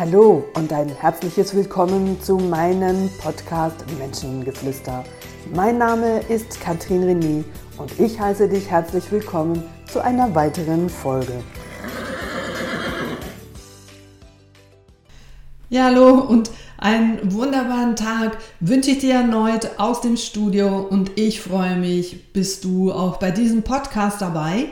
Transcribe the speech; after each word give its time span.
Hallo 0.00 0.46
und 0.54 0.72
ein 0.72 0.88
herzliches 0.88 1.54
Willkommen 1.54 2.18
zu 2.22 2.38
meinem 2.38 3.10
Podcast 3.20 3.84
Menschengeflüster. 3.98 5.04
Mein 5.54 5.76
Name 5.76 6.20
ist 6.20 6.58
Katrin 6.58 7.04
René 7.04 7.44
und 7.76 8.00
ich 8.00 8.18
heiße 8.18 8.48
dich 8.48 8.70
herzlich 8.70 9.12
willkommen 9.12 9.62
zu 9.92 10.02
einer 10.02 10.34
weiteren 10.34 10.88
Folge. 10.88 11.44
Ja, 15.68 15.84
hallo 15.84 16.14
und 16.14 16.50
einen 16.78 17.34
wunderbaren 17.34 17.94
Tag 17.94 18.38
wünsche 18.60 18.92
ich 18.92 19.00
dir 19.00 19.16
erneut 19.16 19.72
aus 19.76 20.00
dem 20.00 20.16
Studio 20.16 20.78
und 20.78 21.18
ich 21.18 21.42
freue 21.42 21.76
mich, 21.76 22.32
bist 22.32 22.64
du 22.64 22.90
auch 22.90 23.18
bei 23.18 23.30
diesem 23.32 23.64
Podcast 23.64 24.22
dabei. 24.22 24.68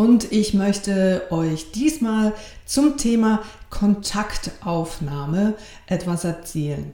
Und 0.00 0.32
ich 0.32 0.54
möchte 0.54 1.24
euch 1.28 1.72
diesmal 1.72 2.32
zum 2.64 2.96
Thema 2.96 3.42
Kontaktaufnahme 3.68 5.52
etwas 5.86 6.24
erzählen. 6.24 6.92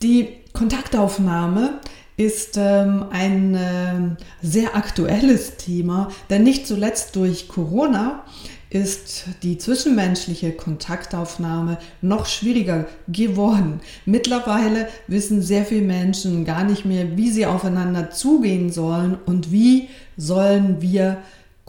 Die 0.00 0.28
Kontaktaufnahme 0.54 1.80
ist 2.16 2.56
ähm, 2.56 3.04
ein 3.10 3.54
äh, 3.54 4.16
sehr 4.40 4.74
aktuelles 4.74 5.58
Thema, 5.58 6.08
denn 6.30 6.42
nicht 6.42 6.66
zuletzt 6.66 7.14
durch 7.14 7.46
Corona 7.46 8.24
ist 8.70 9.24
die 9.42 9.58
zwischenmenschliche 9.58 10.52
Kontaktaufnahme 10.52 11.76
noch 12.00 12.24
schwieriger 12.24 12.86
geworden. 13.06 13.80
Mittlerweile 14.06 14.88
wissen 15.08 15.42
sehr 15.42 15.66
viele 15.66 15.82
Menschen 15.82 16.46
gar 16.46 16.64
nicht 16.64 16.86
mehr, 16.86 17.18
wie 17.18 17.30
sie 17.30 17.44
aufeinander 17.44 18.10
zugehen 18.10 18.72
sollen 18.72 19.18
und 19.26 19.52
wie 19.52 19.90
sollen 20.16 20.80
wir 20.80 21.18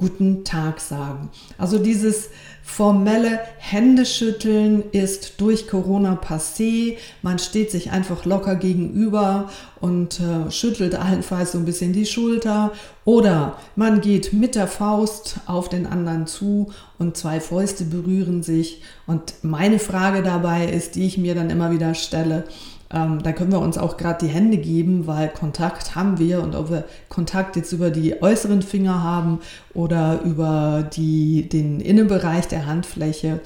guten 0.01 0.43
Tag 0.43 0.79
sagen. 0.79 1.29
Also 1.59 1.77
dieses 1.77 2.29
formelle 2.63 3.39
Händeschütteln 3.59 4.83
ist 4.91 5.39
durch 5.39 5.67
Corona 5.67 6.15
passé. 6.15 6.97
Man 7.21 7.37
steht 7.37 7.69
sich 7.69 7.91
einfach 7.91 8.25
locker 8.25 8.55
gegenüber 8.55 9.51
und 9.79 10.19
äh, 10.19 10.49
schüttelt 10.49 10.95
allenfalls 10.95 11.51
so 11.51 11.59
ein 11.59 11.65
bisschen 11.65 11.93
die 11.93 12.07
Schulter. 12.07 12.71
Oder 13.05 13.57
man 13.75 14.01
geht 14.01 14.33
mit 14.33 14.55
der 14.55 14.67
Faust 14.67 15.35
auf 15.45 15.69
den 15.69 15.85
anderen 15.85 16.25
zu 16.25 16.71
und 16.97 17.15
zwei 17.15 17.39
Fäuste 17.39 17.83
berühren 17.83 18.41
sich. 18.41 18.81
Und 19.05 19.35
meine 19.43 19.77
Frage 19.77 20.23
dabei 20.23 20.65
ist, 20.65 20.95
die 20.95 21.05
ich 21.05 21.19
mir 21.19 21.35
dann 21.35 21.51
immer 21.51 21.71
wieder 21.71 21.93
stelle, 21.93 22.45
ähm, 22.93 23.23
da 23.23 23.31
können 23.31 23.51
wir 23.51 23.59
uns 23.59 23.77
auch 23.77 23.97
gerade 23.97 24.25
die 24.25 24.31
Hände 24.31 24.57
geben, 24.57 25.07
weil 25.07 25.29
Kontakt 25.29 25.95
haben 25.95 26.19
wir 26.19 26.41
und 26.41 26.55
ob 26.55 26.69
wir 26.69 26.83
Kontakt 27.09 27.55
jetzt 27.55 27.71
über 27.71 27.89
die 27.89 28.21
äußeren 28.21 28.61
Finger 28.61 29.01
haben 29.03 29.39
oder 29.73 30.21
über 30.23 30.89
die, 30.93 31.47
den 31.47 31.79
Innenbereich 31.79 32.47
der 32.47 32.65
Handfläche, 32.65 33.39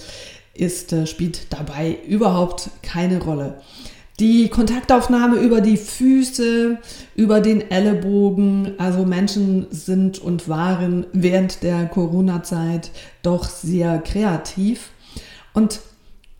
ist, 0.53 0.93
äh, 0.93 1.05
spielt 1.05 1.53
dabei 1.53 1.97
überhaupt 2.07 2.69
keine 2.81 3.21
Rolle. 3.21 3.55
Die 4.19 4.47
Kontaktaufnahme 4.47 5.35
über 5.35 5.59
die 5.59 5.75
Füße, 5.75 6.77
über 7.15 7.41
den 7.41 7.69
Ellenbogen, 7.69 8.71
also 8.77 9.03
Menschen 9.05 9.67
sind 9.71 10.19
und 10.19 10.47
waren 10.47 11.05
während 11.11 11.63
der 11.63 11.85
Corona-Zeit 11.87 12.91
doch 13.23 13.43
sehr 13.43 13.99
kreativ. 13.99 14.91
Und 15.53 15.81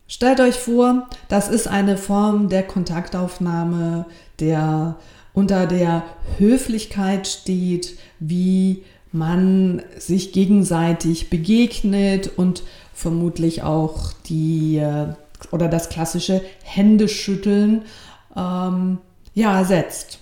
Stellt 0.08 0.40
euch 0.40 0.54
vor, 0.54 1.08
das 1.28 1.48
ist 1.48 1.66
eine 1.66 1.96
Form 1.96 2.48
der 2.48 2.62
Kontaktaufnahme, 2.62 4.06
der 4.38 4.96
unter 5.32 5.66
der 5.66 6.04
Höflichkeit 6.38 7.26
steht, 7.26 7.98
wie 8.20 8.84
man 9.12 9.82
sich 9.98 10.32
gegenseitig 10.32 11.28
begegnet 11.28 12.30
und 12.36 12.62
vermutlich 12.94 13.62
auch 13.62 14.12
die 14.26 14.78
äh, 14.78 15.08
oder 15.50 15.68
das 15.68 15.88
klassische 15.88 16.42
Händeschütteln 16.62 17.82
ähm, 18.36 18.98
ja, 19.34 19.58
ersetzt. 19.58 20.18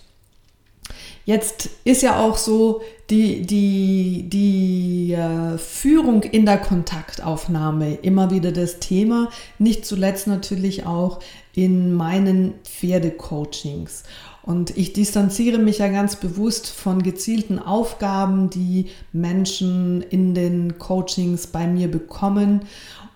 Jetzt 1.25 1.71
ist 1.85 2.03
ja 2.03 2.21
auch 2.21 2.37
so 2.37 2.83
die, 3.11 3.43
die, 3.43 4.29
die 4.29 5.13
äh, 5.13 5.59
Führung 5.59 6.23
in 6.23 6.47
der 6.47 6.59
Kontaktaufnahme 6.59 7.95
immer 7.97 8.31
wieder 8.31 8.51
das 8.51 8.79
Thema, 8.81 9.31
nicht 9.59 9.85
zuletzt 9.85 10.27
natürlich 10.27 10.87
auch 10.87 11.21
in 11.55 11.93
meinen 11.93 12.55
Pferdecoachings. 12.65 14.05
Und 14.43 14.77
ich 14.77 14.93
distanziere 14.93 15.59
mich 15.59 15.79
ja 15.79 15.89
ganz 15.89 16.17
bewusst 16.17 16.69
von 16.69 17.03
gezielten 17.03 17.59
Aufgaben, 17.59 18.51
die 18.51 18.87
Menschen 19.13 20.03
in 20.03 20.35
den 20.35 20.79
Coachings 20.79 21.47
bei 21.47 21.67
mir 21.67 21.91
bekommen. 21.91 22.63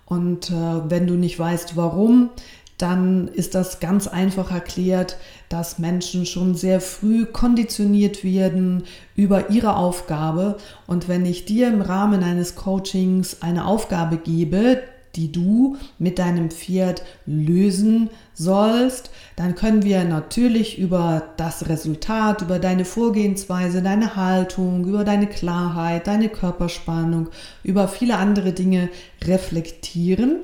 Und 0.06 0.50
äh, 0.50 0.54
wenn 0.54 1.06
du 1.06 1.14
nicht 1.14 1.38
weißt, 1.38 1.76
warum, 1.76 2.30
dann 2.78 3.28
ist 3.28 3.54
das 3.54 3.80
ganz 3.80 4.06
einfach 4.06 4.50
erklärt, 4.50 5.18
dass 5.48 5.78
Menschen 5.78 6.26
schon 6.26 6.54
sehr 6.54 6.80
früh 6.80 7.24
konditioniert 7.26 8.24
werden 8.24 8.84
über 9.16 9.50
ihre 9.50 9.76
Aufgabe. 9.76 10.58
Und 10.86 11.08
wenn 11.08 11.24
ich 11.24 11.44
dir 11.44 11.68
im 11.68 11.80
Rahmen 11.80 12.22
eines 12.22 12.54
Coachings 12.54 13.42
eine 13.42 13.66
Aufgabe 13.66 14.18
gebe, 14.18 14.82
die 15.16 15.32
du 15.32 15.76
mit 15.98 16.18
deinem 16.18 16.50
Pferd 16.50 17.02
lösen 17.26 18.10
sollst, 18.34 19.10
dann 19.36 19.54
können 19.54 19.82
wir 19.82 20.04
natürlich 20.04 20.78
über 20.78 21.30
das 21.36 21.68
Resultat, 21.68 22.42
über 22.42 22.58
deine 22.58 22.84
Vorgehensweise, 22.84 23.82
deine 23.82 24.16
Haltung, 24.16 24.84
über 24.84 25.04
deine 25.04 25.26
Klarheit, 25.26 26.06
deine 26.06 26.28
Körperspannung, 26.28 27.30
über 27.64 27.88
viele 27.88 28.16
andere 28.16 28.52
Dinge 28.52 28.90
reflektieren. 29.24 30.36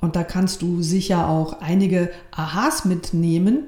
Und 0.00 0.14
da 0.14 0.22
kannst 0.22 0.62
du 0.62 0.82
sicher 0.82 1.28
auch 1.28 1.60
einige 1.60 2.10
Aha's 2.30 2.84
mitnehmen. 2.84 3.64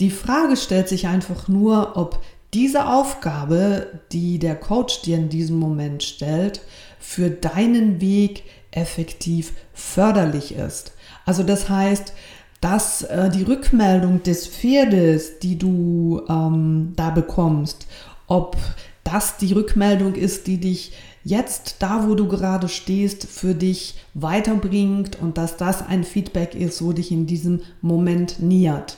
Die 0.00 0.10
Frage 0.10 0.56
stellt 0.56 0.88
sich 0.88 1.06
einfach 1.06 1.48
nur, 1.48 1.96
ob 1.96 2.20
diese 2.54 2.86
Aufgabe, 2.86 4.00
die 4.12 4.38
der 4.38 4.56
Coach 4.56 5.02
dir 5.02 5.16
in 5.16 5.28
diesem 5.28 5.58
Moment 5.58 6.02
stellt, 6.02 6.60
für 6.98 7.30
deinen 7.30 8.00
Weg 8.00 8.44
effektiv 8.70 9.52
förderlich 9.72 10.54
ist. 10.54 10.92
Also 11.24 11.42
das 11.42 11.68
heißt, 11.68 12.12
dass 12.60 13.02
äh, 13.02 13.30
die 13.30 13.42
Rückmeldung 13.42 14.22
des 14.22 14.46
Pferdes, 14.46 15.38
die 15.40 15.58
du 15.58 16.22
ähm, 16.28 16.92
da 16.96 17.10
bekommst, 17.10 17.86
ob 18.26 18.56
das 19.04 19.36
die 19.36 19.52
Rückmeldung 19.52 20.14
ist, 20.14 20.46
die 20.46 20.58
dich 20.58 20.92
jetzt 21.24 21.76
da, 21.80 22.08
wo 22.08 22.14
du 22.14 22.28
gerade 22.28 22.68
stehst, 22.68 23.26
für 23.26 23.54
dich 23.54 23.96
weiterbringt 24.14 25.20
und 25.20 25.38
dass 25.38 25.56
das 25.56 25.86
ein 25.86 26.04
Feedback 26.04 26.54
ist, 26.54 26.84
wo 26.84 26.92
dich 26.92 27.10
in 27.10 27.26
diesem 27.26 27.62
Moment 27.80 28.40
nähert. 28.40 28.96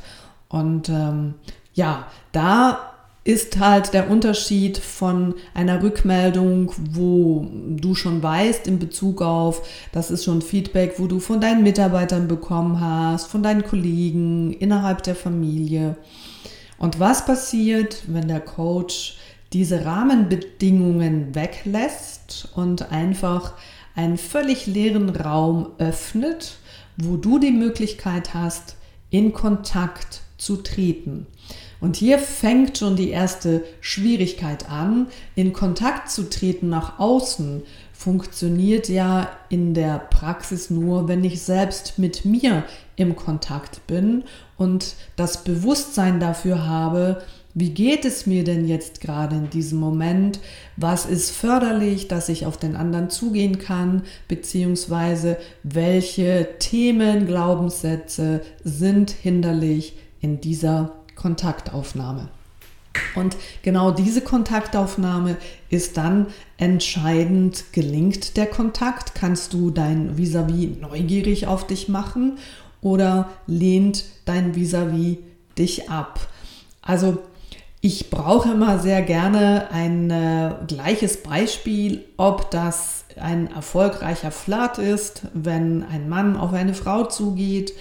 Und 0.49 0.89
ähm, 0.89 1.35
ja, 1.75 2.07
da 2.33 2.95
ist 3.25 3.59
halt 3.59 3.95
der 3.95 4.11
Unterschied 4.11 4.77
von 4.77 5.35
einer 5.55 5.83
Rückmeldung, 5.83 6.73
wo 6.77 7.49
du 7.51 7.95
schon 7.95 8.23
weißt 8.23 8.67
in 8.67 8.79
Bezug 8.79 9.23
auf, 9.23 9.67
das 9.93 10.11
ist 10.11 10.25
schon 10.25 10.43
Feedback, 10.43 10.97
wo 10.99 11.07
du 11.07 11.21
von 11.21 11.41
deinen 11.41 11.63
Mitarbeitern 11.63 12.29
bekommen 12.29 12.81
hast, 12.81 13.29
von 13.29 13.43
deinen 13.43 13.65
Kollegen, 13.65 14.53
innerhalb 14.53 15.03
der 15.03 15.15
Familie. 15.15 15.97
Und 16.77 17.01
was 17.01 17.25
passiert, 17.25 18.03
wenn 18.09 18.29
der 18.29 18.41
Coach 18.41 19.17
diese 19.55 19.87
Rahmenbedingungen 19.87 21.35
weglässt 21.35 22.51
und 22.55 22.93
einfach 22.93 23.55
einen 23.97 24.19
völlig 24.19 24.67
leeren 24.67 25.09
Raum 25.09 25.69
öffnet, 25.79 26.59
wo 26.99 27.17
du 27.17 27.39
die 27.39 27.53
Möglichkeit 27.53 28.35
hast, 28.35 28.77
in 29.11 29.33
Kontakt 29.33 30.24
zu 30.45 30.59
treten. 30.59 31.27
Und 31.81 31.97
hier 31.97 32.19
fängt 32.19 32.79
schon 32.79 32.97
die 32.97 33.11
erste 33.11 33.63
Schwierigkeit 33.81 34.71
an. 34.71 35.09
In 35.35 35.53
Kontakt 35.53 36.11
zu 36.11 36.31
treten 36.31 36.69
nach 36.69 36.99
außen 36.99 37.63
funktioniert 37.93 38.89
ja 38.89 39.29
in 39.49 39.75
der 39.75 39.99
Praxis 39.99 40.71
nur, 40.71 41.09
wenn 41.09 41.25
ich 41.25 41.43
selbst 41.43 41.99
mit 41.99 42.25
mir 42.25 42.65
im 42.97 43.17
Kontakt 43.17 43.87
bin 43.87 44.25
und 44.57 44.95
das 45.17 45.45
Bewusstsein 45.45 46.21
dafür 46.21 46.67
habe, 46.67 47.23
wie 47.57 47.71
geht 47.71 48.05
es 48.05 48.27
mir 48.27 48.43
denn 48.43 48.67
jetzt 48.67 49.01
gerade 49.01 49.37
in 49.37 49.49
diesem 49.49 49.79
Moment? 49.79 50.41
Was 50.77 51.07
ist 51.07 51.31
förderlich, 51.31 52.09
dass 52.09 52.29
ich 52.29 52.47
auf 52.47 52.57
den 52.57 52.75
anderen 52.75 53.11
zugehen 53.11 53.59
kann? 53.59 54.03
Beziehungsweise 54.27 55.37
welche 55.63 56.49
Themen, 56.59 57.27
Glaubenssätze 57.27 58.41
sind 58.65 59.13
hinderlich 59.13 59.97
in 60.25 60.41
dieser 60.41 60.93
Kontaktaufnahme? 61.17 62.29
Und 63.15 63.37
genau 63.63 63.91
diese 63.91 64.23
Kontaktaufnahme 64.23 65.37
ist 65.69 65.97
dann 65.99 66.29
entscheidend, 66.57 67.73
gelingt 67.73 68.39
der 68.39 68.47
Kontakt? 68.47 69.15
Kannst 69.15 69.53
du 69.53 69.71
dein 69.71 70.17
Vis-a-vis 70.17 70.69
-vis 70.69 70.81
neugierig 70.81 71.47
auf 71.47 71.67
dich 71.67 71.89
machen 71.89 72.39
oder 72.81 73.29
lehnt 73.47 74.05
dein 74.25 74.55
Vis-a-vis 74.55 75.17
-vis 75.17 75.19
dich 75.59 75.91
ab? 75.91 76.27
Also 76.81 77.19
Ich 77.87 78.09
brauche 78.09 78.53
immer 78.53 78.79
sehr 78.79 79.03
gerne 79.03 79.69
ein 79.71 80.11
äh, 80.11 80.53
gleiches 80.67 81.23
Beispiel, 81.23 82.03
ob 82.17 82.51
das 82.51 83.05
ein 83.21 83.53
erfolgreicher 83.55 84.31
Flirt 84.31 84.79
ist, 84.79 85.27
wenn 85.35 85.83
ein 85.83 86.09
Mann 86.09 86.39
auf 86.39 86.55
eine 86.55 86.73
Frau 86.73 87.05
zugeht 87.05 87.75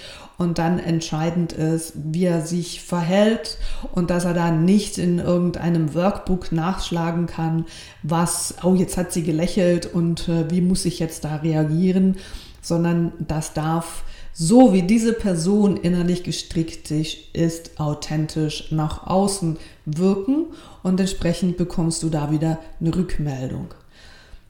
und 0.44 0.60
dann 0.60 0.78
entscheidend 0.78 1.54
ist, 1.54 1.94
wie 1.96 2.26
er 2.26 2.46
sich 2.46 2.82
verhält 2.82 3.58
und 3.94 4.10
dass 4.10 4.26
er 4.26 4.34
da 4.34 4.52
nicht 4.52 4.98
in 4.98 5.18
irgendeinem 5.18 5.96
Workbook 5.96 6.52
nachschlagen 6.52 7.26
kann, 7.26 7.66
was, 8.04 8.56
oh, 8.64 8.76
jetzt 8.76 8.98
hat 8.98 9.12
sie 9.12 9.24
gelächelt 9.24 9.88
und 9.88 10.30
äh, 10.30 10.52
wie 10.52 10.62
muss 10.62 10.86
ich 10.86 11.00
jetzt 11.00 11.24
da 11.24 11.38
reagieren, 11.38 12.18
sondern 12.62 13.14
das 13.20 13.54
darf 13.54 14.04
so 14.34 14.74
wie 14.74 14.82
diese 14.82 15.14
Person 15.14 15.78
innerlich 15.78 16.24
gestrickt 16.24 16.90
ist, 16.92 17.80
authentisch 17.80 18.72
nach 18.72 19.06
außen 19.06 19.58
wirken 19.86 20.48
und 20.82 21.00
entsprechend 21.00 21.58
bekommst 21.58 22.02
du 22.02 22.10
da 22.10 22.32
wieder 22.32 22.60
eine 22.82 22.96
Rückmeldung. 22.96 23.74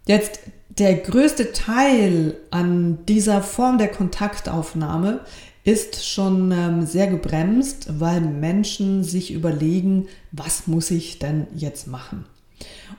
Jetzt 0.06 0.40
der 0.70 0.96
größte 0.96 1.52
Teil 1.52 2.36
an 2.50 3.00
dieser 3.08 3.42
Form 3.42 3.78
der 3.78 3.90
Kontaktaufnahme 3.90 5.20
ist 5.64 6.06
schon 6.06 6.52
ähm, 6.52 6.86
sehr 6.86 7.08
gebremst, 7.08 8.00
weil 8.00 8.22
Menschen 8.22 9.04
sich 9.04 9.32
überlegen, 9.32 10.08
was 10.32 10.68
muss 10.68 10.92
ich 10.92 11.20
denn 11.20 11.48
jetzt 11.56 11.88
machen? 11.88 12.26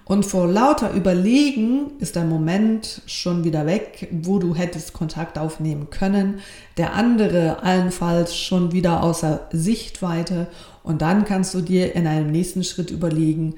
Und 0.04 0.26
vor 0.26 0.46
lauter 0.46 0.92
Überlegen 0.92 1.92
ist 1.98 2.16
der 2.16 2.24
Moment 2.24 3.02
schon 3.06 3.44
wieder 3.44 3.64
weg, 3.66 4.08
wo 4.10 4.38
du 4.38 4.54
hättest 4.54 4.92
Kontakt 4.92 5.38
aufnehmen 5.38 5.88
können. 5.88 6.40
Der 6.76 6.94
andere 6.94 7.62
allenfalls 7.62 8.36
schon 8.36 8.72
wieder 8.72 9.02
außer 9.02 9.48
Sichtweite. 9.52 10.48
Und 10.82 11.00
dann 11.00 11.24
kannst 11.24 11.54
du 11.54 11.60
dir 11.60 11.94
in 11.94 12.06
einem 12.06 12.30
nächsten 12.30 12.64
Schritt 12.64 12.90
überlegen, 12.90 13.54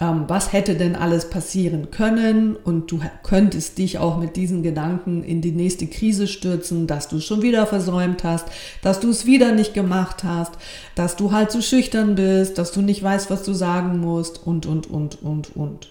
ähm, 0.00 0.24
was 0.28 0.52
hätte 0.52 0.74
denn 0.74 0.96
alles 0.96 1.28
passieren 1.28 1.90
können 1.90 2.56
und 2.56 2.90
du 2.90 3.00
könntest 3.22 3.78
dich 3.78 3.98
auch 3.98 4.16
mit 4.16 4.36
diesen 4.36 4.62
Gedanken 4.62 5.22
in 5.22 5.42
die 5.42 5.52
nächste 5.52 5.86
Krise 5.86 6.26
stürzen, 6.26 6.86
dass 6.86 7.08
du 7.08 7.18
es 7.18 7.24
schon 7.26 7.42
wieder 7.42 7.66
versäumt 7.66 8.24
hast, 8.24 8.46
dass 8.82 9.00
du 9.00 9.10
es 9.10 9.26
wieder 9.26 9.52
nicht 9.52 9.74
gemacht 9.74 10.24
hast, 10.24 10.52
dass 10.94 11.16
du 11.16 11.32
halt 11.32 11.50
zu 11.50 11.62
schüchtern 11.62 12.14
bist, 12.14 12.56
dass 12.56 12.72
du 12.72 12.80
nicht 12.80 13.02
weißt, 13.02 13.30
was 13.30 13.42
du 13.42 13.52
sagen 13.52 14.00
musst 14.00 14.46
und, 14.46 14.64
und, 14.64 14.88
und, 14.88 15.22
und, 15.22 15.54
und. 15.54 15.88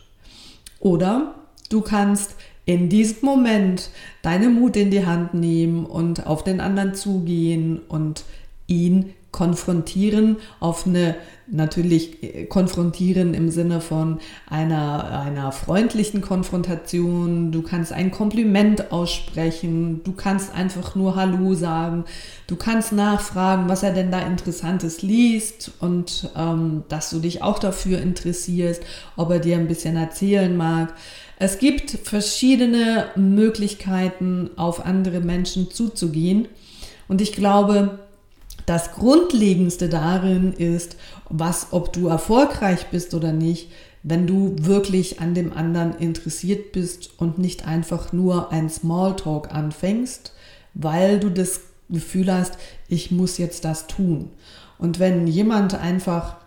Oder 0.80 1.36
du 1.70 1.82
kannst 1.82 2.36
in 2.66 2.90
diesem 2.90 3.18
Moment 3.22 3.90
deine 4.22 4.50
Mut 4.50 4.76
in 4.76 4.92
die 4.92 5.06
Hand 5.06 5.34
nehmen 5.34 5.86
und 5.86 6.26
auf 6.26 6.44
den 6.44 6.62
anderen 6.62 6.94
zugehen 6.94 7.80
und 7.88 8.24
ihn 8.68 9.14
konfrontieren 9.32 10.38
auf 10.60 10.88
eine 10.88 11.16
natürlich 11.52 12.24
äh, 12.24 12.46
konfrontieren 12.46 13.34
im 13.34 13.50
Sinne 13.50 13.82
von 13.82 14.20
einer, 14.48 15.22
einer 15.22 15.52
freundlichen 15.52 16.22
Konfrontation. 16.22 17.52
Du 17.52 17.62
kannst 17.62 17.92
ein 17.92 18.12
Kompliment 18.12 18.92
aussprechen. 18.92 20.02
Du 20.04 20.14
kannst 20.14 20.54
einfach 20.54 20.96
nur 20.96 21.16
Hallo 21.16 21.54
sagen. 21.54 22.06
Du 22.48 22.56
kannst 22.56 22.92
nachfragen, 22.92 23.70
was 23.70 23.84
er 23.84 23.94
denn 23.94 24.12
da 24.12 24.20
Interessantes 24.20 25.02
liest 25.02 25.72
und 25.80 26.30
ähm, 26.36 26.84
dass 26.90 27.10
du 27.10 27.20
dich 27.20 27.42
auch 27.42 27.60
dafür 27.60 28.00
interessierst, 28.00 28.84
ob 29.16 29.32
er 29.32 29.40
dir 29.40 29.58
ein 29.58 29.68
bisschen 29.68 29.96
erzählen 29.96 30.56
mag. 30.56 30.94
Es 31.38 31.58
gibt 31.58 31.92
verschiedene 31.92 33.06
Möglichkeiten, 33.16 34.50
auf 34.58 34.86
andere 34.86 35.22
Menschen 35.22 35.72
zuzugehen. 35.72 36.48
Und 37.08 37.22
ich 37.22 37.32
glaube, 37.32 38.00
das 38.70 38.92
Grundlegendste 38.92 39.90
darin 39.90 40.54
ist, 40.54 40.96
was, 41.28 41.70
ob 41.72 41.92
du 41.92 42.08
erfolgreich 42.08 42.86
bist 42.92 43.16
oder 43.16 43.32
nicht, 43.32 43.72
wenn 44.04 44.28
du 44.28 44.56
wirklich 44.60 45.20
an 45.20 45.34
dem 45.34 45.54
anderen 45.54 45.98
interessiert 45.98 46.72
bist 46.72 47.10
und 47.18 47.40
nicht 47.40 47.68
einfach 47.68 48.14
nur 48.14 48.52
ein 48.52 48.70
Smalltalk 48.70 49.52
anfängst, 49.52 50.34
weil 50.76 51.20
du 51.20 51.32
das 51.32 51.62
Gefühl 51.90 52.32
hast, 52.32 52.60
ich 52.88 53.10
muss 53.10 53.40
jetzt 53.40 53.66
das 53.66 53.88
tun. 53.88 54.30
Und 54.78 55.00
wenn 55.00 55.26
jemand 55.26 55.74
einfach 55.74 56.38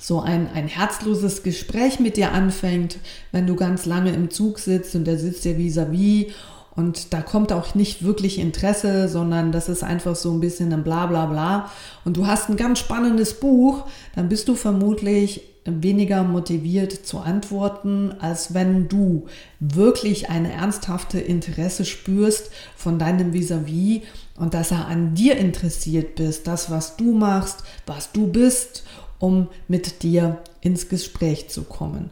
so 0.00 0.20
ein, 0.20 0.48
ein 0.54 0.68
herzloses 0.68 1.42
Gespräch 1.42 1.98
mit 1.98 2.16
dir 2.16 2.30
anfängt, 2.30 2.98
wenn 3.32 3.48
du 3.48 3.56
ganz 3.56 3.84
lange 3.84 4.12
im 4.12 4.30
Zug 4.30 4.60
sitzt 4.60 4.94
und 4.94 5.04
der 5.06 5.18
sitzt 5.18 5.44
dir 5.44 5.56
vis-à-vis 5.56 6.26
-vis 6.26 6.32
und 6.74 7.12
da 7.12 7.20
kommt 7.20 7.52
auch 7.52 7.74
nicht 7.74 8.02
wirklich 8.02 8.38
Interesse, 8.38 9.08
sondern 9.08 9.52
das 9.52 9.68
ist 9.68 9.82
einfach 9.82 10.16
so 10.16 10.32
ein 10.32 10.40
bisschen 10.40 10.72
ein 10.72 10.84
Bla 10.84 11.06
bla 11.06 11.26
bla. 11.26 11.70
Und 12.04 12.16
du 12.16 12.26
hast 12.26 12.48
ein 12.48 12.56
ganz 12.56 12.78
spannendes 12.78 13.34
Buch, 13.34 13.84
dann 14.14 14.28
bist 14.28 14.48
du 14.48 14.54
vermutlich 14.54 15.42
weniger 15.64 16.24
motiviert 16.24 16.92
zu 16.92 17.18
antworten, 17.18 18.12
als 18.18 18.54
wenn 18.54 18.88
du 18.88 19.26
wirklich 19.60 20.30
eine 20.30 20.52
ernsthafte 20.52 21.20
Interesse 21.20 21.84
spürst 21.84 22.50
von 22.74 22.98
deinem 22.98 23.32
Vis-a-vis 23.32 24.00
-vis 24.00 24.02
und 24.36 24.54
dass 24.54 24.72
er 24.72 24.88
an 24.88 25.14
dir 25.14 25.36
interessiert 25.36 26.16
bist, 26.16 26.46
das, 26.46 26.70
was 26.70 26.96
du 26.96 27.12
machst, 27.12 27.62
was 27.86 28.12
du 28.12 28.26
bist, 28.26 28.84
um 29.18 29.48
mit 29.68 30.02
dir 30.02 30.38
ins 30.62 30.88
Gespräch 30.88 31.48
zu 31.48 31.62
kommen. 31.62 32.10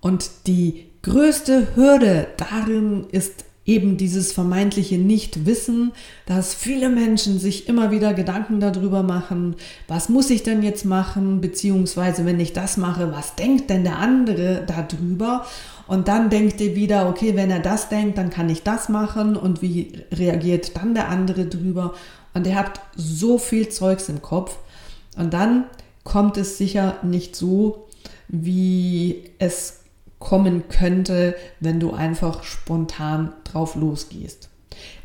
Und 0.00 0.30
die 0.46 0.86
größte 1.02 1.76
Hürde 1.76 2.26
darin 2.38 3.06
ist 3.12 3.44
eben 3.70 3.96
dieses 3.96 4.32
vermeintliche 4.32 4.98
Nichtwissen, 4.98 5.92
dass 6.26 6.54
viele 6.54 6.88
Menschen 6.88 7.38
sich 7.38 7.68
immer 7.68 7.92
wieder 7.92 8.14
Gedanken 8.14 8.58
darüber 8.58 9.04
machen, 9.04 9.54
was 9.86 10.08
muss 10.08 10.28
ich 10.30 10.42
denn 10.42 10.64
jetzt 10.64 10.84
machen, 10.84 11.40
beziehungsweise 11.40 12.26
wenn 12.26 12.40
ich 12.40 12.52
das 12.52 12.76
mache, 12.76 13.12
was 13.12 13.36
denkt 13.36 13.70
denn 13.70 13.84
der 13.84 13.98
andere 13.98 14.66
darüber? 14.66 15.46
Und 15.86 16.08
dann 16.08 16.30
denkt 16.30 16.60
ihr 16.60 16.74
wieder, 16.74 17.08
okay, 17.08 17.36
wenn 17.36 17.50
er 17.50 17.60
das 17.60 17.88
denkt, 17.88 18.18
dann 18.18 18.30
kann 18.30 18.48
ich 18.48 18.64
das 18.64 18.88
machen 18.88 19.36
und 19.36 19.62
wie 19.62 19.92
reagiert 20.12 20.76
dann 20.76 20.94
der 20.94 21.08
andere 21.08 21.46
drüber? 21.46 21.94
Und 22.34 22.48
ihr 22.48 22.56
habt 22.56 22.80
so 22.96 23.38
viel 23.38 23.68
Zeugs 23.68 24.08
im 24.08 24.20
Kopf. 24.20 24.58
Und 25.16 25.32
dann 25.32 25.64
kommt 26.02 26.36
es 26.36 26.58
sicher 26.58 26.96
nicht 27.02 27.36
so, 27.36 27.86
wie 28.28 29.24
es 29.38 29.80
kommen 30.20 30.68
könnte, 30.68 31.34
wenn 31.58 31.80
du 31.80 31.92
einfach 31.92 32.44
spontan 32.44 33.32
drauf 33.52 33.74
losgehst. 33.74 34.48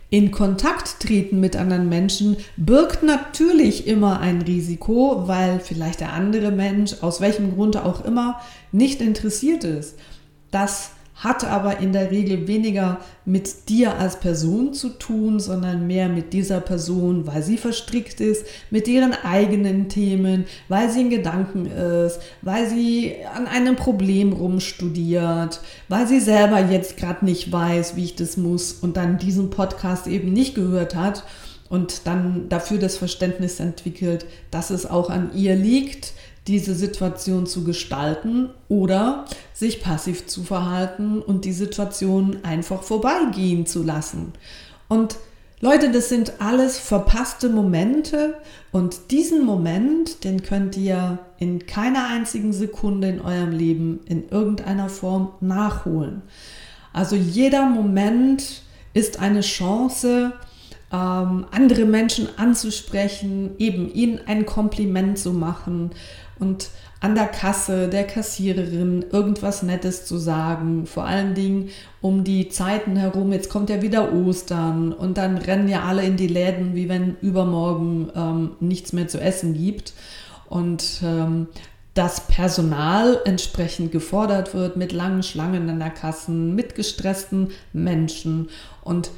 In 0.09 0.31
Kontakt 0.31 0.99
treten 0.99 1.39
mit 1.39 1.55
anderen 1.55 1.89
Menschen 1.89 2.37
birgt 2.57 3.03
natürlich 3.03 3.87
immer 3.87 4.19
ein 4.19 4.41
Risiko, 4.41 5.27
weil 5.27 5.59
vielleicht 5.59 5.99
der 5.99 6.13
andere 6.13 6.51
Mensch 6.51 7.01
aus 7.01 7.21
welchem 7.21 7.55
Grund 7.55 7.75
auch 7.77 8.05
immer 8.05 8.39
nicht 8.71 9.01
interessiert 9.01 9.63
ist. 9.63 9.95
Das 10.51 10.91
hat 11.15 11.45
aber 11.45 11.79
in 11.79 11.93
der 11.93 12.11
Regel 12.11 12.45
weniger 12.47 12.99
mit 13.23 13.69
dir 13.69 13.97
als 13.97 14.19
Person 14.19 14.73
zu 14.73 14.89
tun, 14.89 15.39
sondern 15.39 15.87
mehr 15.87 16.09
mit 16.09 16.33
dieser 16.33 16.59
Person, 16.59 17.25
weil 17.25 17.41
sie 17.41 17.57
verstrickt 17.57 18.19
ist 18.19 18.45
mit 18.69 18.87
ihren 18.89 19.13
eigenen 19.13 19.87
Themen, 19.87 20.43
weil 20.67 20.89
sie 20.89 21.01
in 21.01 21.09
Gedanken 21.09 21.67
ist, 21.67 22.19
weil 22.41 22.67
sie 22.69 23.15
an 23.33 23.47
einem 23.47 23.77
Problem 23.77 24.33
rumstudiert, 24.33 25.61
weil 25.87 26.05
sie 26.05 26.19
selber 26.19 26.59
jetzt 26.59 26.97
gerade 26.97 27.23
nicht 27.23 27.49
weiß, 27.49 27.95
wie 27.95 28.03
ich 28.03 28.15
das 28.15 28.35
muss 28.35 28.73
und 28.73 28.97
dann 28.97 29.17
diesen 29.17 29.49
Podcast 29.49 30.07
eben 30.07 30.33
nicht 30.33 30.53
gehört 30.53 30.95
hat 30.95 31.23
und 31.69 32.05
dann 32.05 32.49
dafür 32.49 32.77
das 32.77 32.97
Verständnis 32.97 33.59
entwickelt, 33.59 34.25
dass 34.51 34.69
es 34.69 34.85
auch 34.85 35.09
an 35.09 35.31
ihr 35.33 35.55
liegt, 35.55 36.13
diese 36.47 36.75
Situation 36.75 37.47
zu 37.47 37.63
gestalten 37.63 38.49
oder 38.69 39.25
sich 39.53 39.81
passiv 39.81 40.27
zu 40.27 40.43
verhalten 40.43 41.21
und 41.21 41.45
die 41.45 41.53
Situation 41.53 42.37
einfach 42.43 42.83
vorbeigehen 42.83 43.65
zu 43.65 43.83
lassen. 43.83 44.33
Und 44.87 45.17
Leute, 45.61 45.91
das 45.91 46.09
sind 46.09 46.33
alles 46.39 46.77
verpasste 46.77 47.49
Momente 47.49 48.35
und 48.71 49.09
diesen 49.09 49.45
Moment, 49.45 50.23
den 50.23 50.43
könnt 50.43 50.77
ihr 50.77 51.17
in 51.39 51.65
keiner 51.65 52.07
einzigen 52.07 52.53
Sekunde 52.53 53.09
in 53.09 53.21
eurem 53.21 53.51
Leben 53.51 54.01
in 54.05 54.29
irgendeiner 54.29 54.89
Form 54.89 55.31
nachholen. 55.39 56.21
Also 56.93 57.15
jeder 57.15 57.65
Moment 57.65 58.61
ist 58.93 59.19
eine 59.19 59.41
Chance, 59.41 60.33
ähm, 60.91 61.45
andere 61.51 61.85
Menschen 61.85 62.27
anzusprechen, 62.37 63.51
eben 63.57 63.93
ihnen 63.93 64.19
ein 64.25 64.45
Kompliment 64.45 65.17
zu 65.17 65.33
machen 65.33 65.91
und 66.39 66.69
an 66.99 67.13
der 67.13 67.27
Kasse 67.27 67.87
der 67.87 68.05
Kassiererin 68.05 69.05
irgendwas 69.11 69.61
Nettes 69.61 70.05
zu 70.05 70.17
sagen. 70.17 70.87
Vor 70.87 71.05
allen 71.05 71.35
Dingen 71.35 71.69
um 72.01 72.23
die 72.23 72.49
Zeiten 72.49 72.95
herum. 72.95 73.31
Jetzt 73.31 73.49
kommt 73.49 73.69
ja 73.69 73.81
wieder 73.81 74.11
Ostern 74.11 74.91
und 74.91 75.17
dann 75.17 75.37
rennen 75.37 75.67
ja 75.67 75.83
alle 75.83 76.03
in 76.03 76.17
die 76.17 76.27
Läden, 76.27 76.73
wie 76.73 76.89
wenn 76.89 77.15
übermorgen 77.21 78.11
ähm, 78.15 78.51
nichts 78.59 78.91
mehr 78.91 79.07
zu 79.07 79.19
essen 79.19 79.53
gibt. 79.53 79.93
Und 80.49 81.01
ähm, 81.03 81.47
das 81.93 82.27
Personal 82.27 83.19
entsprechend 83.25 83.91
gefordert 83.91 84.53
wird 84.53 84.75
mit 84.75 84.91
langen 84.91 85.23
Schlangen 85.23 85.69
an 85.69 85.79
der 85.79 85.91
Kassen, 85.91 86.55
mit 86.55 86.75
gestressten 86.75 87.51
Menschen 87.71 88.49
und 88.83 89.11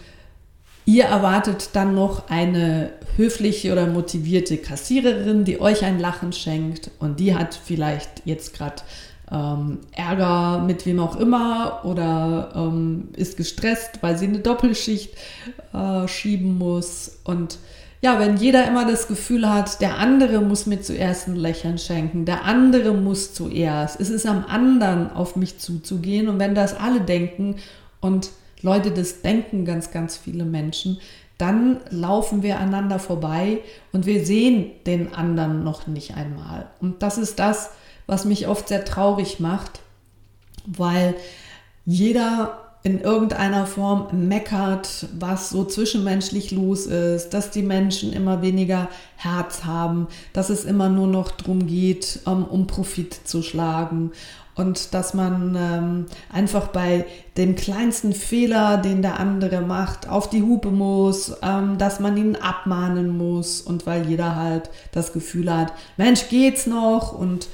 Ihr 0.88 1.03
erwartet 1.03 1.72
dann 1.74 1.96
noch 1.96 2.29
eine 2.29 2.91
höfliche 3.17 3.74
oder 3.74 3.88
motivierte 3.88 4.58
Kassiererin, 4.58 5.44
die 5.44 5.60
euch 5.60 5.84
ein 5.84 6.00
Lachen 6.00 6.32
schenkt 6.32 6.91
und 7.00 7.20
die 7.20 7.36
hat 7.36 7.56
vielleicht 7.56 8.22
jetzt 8.24 8.53
gerade 8.53 8.84
ähm, 9.29 9.79
Ärger 9.91 10.63
mit 10.65 10.86
wem 10.86 11.01
auch 11.01 11.17
immer 11.17 11.82
oder 11.84 12.53
ähm, 12.56 13.10
ist 13.17 13.36
gestresst, 13.36 14.00
weil 14.00 14.17
sie 14.17 14.27
eine 14.27 14.39
Doppelschicht 14.39 15.13
äh, 15.74 16.08
schieben 16.08 16.58
muss. 16.58 17.20
Und 17.25 17.58
ja, 18.00 18.17
wenn 18.17 18.38
jeder 18.38 18.65
immer 18.65 18.89
das 18.89 19.10
Gefühl 19.10 19.50
hat, 19.53 19.82
der 19.82 19.98
andere 19.98 20.39
muss 20.39 20.67
mir 20.67 20.79
zuerst 20.79 21.27
ein 21.27 21.36
Lächeln 21.36 21.79
schenken, 21.79 22.24
der 22.24 22.46
andere 22.46 22.94
muss 22.94 23.34
zuerst, 23.34 24.00
es 24.00 24.10
ist 24.10 24.25
am 24.25 24.46
anderen 24.48 25.12
auf 25.12 25.36
mich 25.36 25.60
zuzugehen. 25.60 26.29
Und 26.29 26.39
wenn 26.39 26.56
das 26.56 26.74
alle 26.79 27.01
denken 27.01 27.58
und 28.00 28.29
Leute 28.62 28.92
das 28.92 29.22
denken, 29.22 29.66
ganz, 29.66 29.92
ganz 29.92 30.18
viele 30.18 30.46
Menschen, 30.46 31.00
dann 31.38 31.82
laufen 31.90 32.42
wir 32.42 32.60
einander 32.60 32.98
vorbei 32.98 33.60
und 33.92 34.06
wir 34.06 34.26
sehen 34.26 34.72
den 34.86 35.14
anderen 35.14 35.64
noch 35.64 35.86
nicht 35.86 36.16
einmal. 36.16 36.68
Und 36.82 37.04
das 37.04 37.18
ist 37.18 37.38
das, 37.38 37.70
was 38.08 38.26
mich 38.26 38.48
oft 38.48 38.68
sehr 38.68 38.86
traurig 38.86 39.40
macht, 39.40 39.82
weil 40.66 41.16
jeder 41.86 42.64
in 42.84 43.02
irgendeiner 43.02 43.66
Form 43.68 44.28
meckert, 44.28 45.08
was 45.20 45.50
so 45.50 45.66
zwischenmenschlich 45.66 46.52
los 46.52 46.86
ist, 46.86 47.32
dass 47.32 47.52
die 47.52 47.62
Menschen 47.62 48.14
immer 48.14 48.42
weniger 48.42 48.88
Herz 49.18 49.66
haben, 49.66 50.08
dass 50.32 50.50
es 50.50 50.64
immer 50.64 50.88
nur 50.88 51.08
noch 51.08 51.32
darum 51.32 51.68
geht, 51.68 52.20
um, 52.26 52.46
um 52.46 52.66
Profit 52.66 53.14
zu 53.14 53.42
schlagen 53.42 54.12
und 54.58 54.96
dass 54.96 55.14
man 55.14 55.56
ähm, 55.56 56.06
einfach 56.34 56.70
bei 56.70 57.06
dem 57.38 57.56
kleinsten 57.56 58.12
Fehler, 58.12 58.78
den 58.78 59.04
der 59.04 59.20
andere 59.20 59.62
macht, 59.62 60.10
auf 60.10 60.30
die 60.30 60.42
Hupe 60.42 60.72
muss, 60.72 61.38
ähm, 61.44 61.78
dass 61.78 62.00
man 62.00 62.18
ihn 62.18 62.36
abmahnen 62.36 63.16
muss 63.16 63.62
und 63.62 63.86
weil 63.86 64.10
jeder 64.10 64.36
halt 64.36 64.72
das 64.92 65.14
Gefühl 65.14 65.56
hat, 65.56 65.74
Mensch, 65.96 66.28
geht's 66.30 66.66
noch? 66.66 67.14
Und 67.14 67.48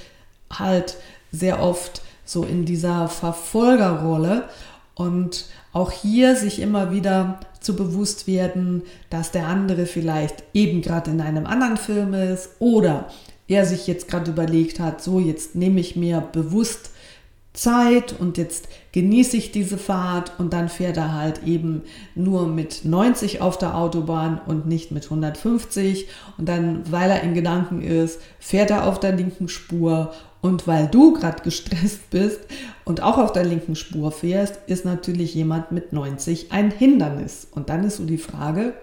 halt 0.49 0.95
sehr 1.31 1.61
oft 1.61 2.01
so 2.23 2.43
in 2.43 2.63
dieser 2.63 3.09
Verfolgerrolle. 3.09 4.45
Und 4.95 5.45
auch 5.73 5.91
hier 5.91 6.37
sich 6.37 6.61
immer 6.61 6.91
wieder 6.91 7.39
zu 7.59 7.75
bewusst 7.75 8.27
werden, 8.27 8.83
dass 9.09 9.31
der 9.31 9.47
andere 9.47 9.87
vielleicht 9.87 10.43
eben 10.53 10.81
gerade 10.81 11.11
in 11.11 11.19
einem 11.19 11.47
anderen 11.47 11.77
Film 11.77 12.13
ist 12.13 12.51
oder 12.59 13.09
er 13.47 13.65
sich 13.65 13.87
jetzt 13.87 14.07
gerade 14.07 14.31
überlegt 14.31 14.79
hat, 14.79 15.03
so 15.03 15.19
jetzt 15.19 15.55
nehme 15.55 15.79
ich 15.79 15.95
mir 15.95 16.21
bewusst 16.21 16.91
Zeit 17.53 18.19
und 18.19 18.39
jetzt 18.39 18.67
genieße 18.93 19.37
ich 19.37 19.51
diese 19.51 19.77
Fahrt 19.77 20.39
und 20.39 20.53
dann 20.53 20.69
fährt 20.69 20.97
er 20.97 21.13
halt 21.13 21.43
eben 21.45 21.83
nur 22.15 22.47
mit 22.47 22.83
90 22.83 23.41
auf 23.41 23.59
der 23.59 23.77
Autobahn 23.77 24.41
und 24.45 24.65
nicht 24.65 24.91
mit 24.91 25.05
150 25.05 26.07
und 26.39 26.49
dann, 26.49 26.91
weil 26.91 27.11
er 27.11 27.21
in 27.21 27.35
Gedanken 27.35 27.81
ist, 27.81 28.19
fährt 28.39 28.71
er 28.71 28.87
auf 28.87 28.99
der 28.99 29.11
linken 29.11 29.49
Spur 29.49 30.13
und 30.41 30.67
weil 30.67 30.87
du 30.87 31.13
gerade 31.13 31.43
gestresst 31.43 32.09
bist 32.09 32.41
und 32.85 33.01
auch 33.01 33.17
auf 33.17 33.31
der 33.31 33.45
linken 33.45 33.75
Spur 33.75 34.11
fährst, 34.11 34.59
ist 34.67 34.83
natürlich 34.83 35.35
jemand 35.35 35.71
mit 35.71 35.93
90 35.93 36.51
ein 36.51 36.69
Hindernis. 36.69 37.47
Und 37.51 37.69
dann 37.69 37.85
ist 37.85 37.97
so 37.97 38.03
die 38.03 38.17
Frage, 38.17 38.73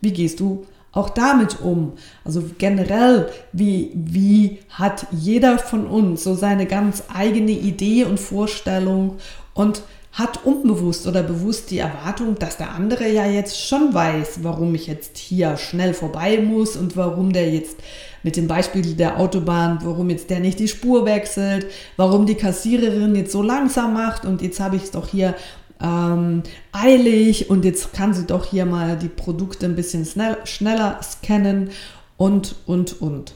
wie 0.00 0.12
gehst 0.12 0.40
du 0.40 0.66
auch 0.96 1.10
damit 1.10 1.60
um? 1.60 1.92
Also 2.24 2.42
generell, 2.58 3.28
wie, 3.52 3.92
wie 3.94 4.58
hat 4.70 5.06
jeder 5.12 5.58
von 5.58 5.86
uns 5.86 6.24
so 6.24 6.34
seine 6.34 6.66
ganz 6.66 7.04
eigene 7.12 7.52
Idee 7.52 8.04
und 8.04 8.18
Vorstellung 8.18 9.16
und 9.54 9.82
hat 10.12 10.46
unbewusst 10.46 11.06
oder 11.06 11.22
bewusst 11.22 11.70
die 11.70 11.78
Erwartung, 11.78 12.38
dass 12.38 12.56
der 12.56 12.70
andere 12.70 13.06
ja 13.06 13.26
jetzt 13.26 13.68
schon 13.68 13.92
weiß, 13.92 14.38
warum 14.42 14.74
ich 14.74 14.86
jetzt 14.86 15.18
hier 15.18 15.58
schnell 15.58 15.92
vorbei 15.92 16.38
muss 16.38 16.74
und 16.74 16.96
warum 16.96 17.34
der 17.34 17.50
jetzt 17.50 17.76
mit 18.22 18.36
dem 18.36 18.48
Beispiel 18.48 18.94
der 18.94 19.20
Autobahn, 19.20 19.78
warum 19.82 20.08
jetzt 20.08 20.30
der 20.30 20.40
nicht 20.40 20.58
die 20.58 20.68
Spur 20.68 21.04
wechselt, 21.04 21.66
warum 21.98 22.24
die 22.24 22.34
Kassiererin 22.34 23.14
jetzt 23.14 23.30
so 23.30 23.42
langsam 23.42 23.92
macht 23.92 24.24
und 24.24 24.40
jetzt 24.40 24.58
habe 24.58 24.76
ich 24.76 24.84
es 24.84 24.90
doch 24.90 25.08
hier 25.08 25.34
ähm, 25.82 26.42
eilig 26.72 27.50
und 27.50 27.64
jetzt 27.64 27.92
kann 27.92 28.14
sie 28.14 28.26
doch 28.26 28.44
hier 28.44 28.66
mal 28.66 28.96
die 28.96 29.08
Produkte 29.08 29.66
ein 29.66 29.76
bisschen 29.76 30.04
schnell, 30.04 30.38
schneller 30.44 31.00
scannen 31.02 31.70
und, 32.16 32.56
und, 32.66 33.00
und. 33.00 33.34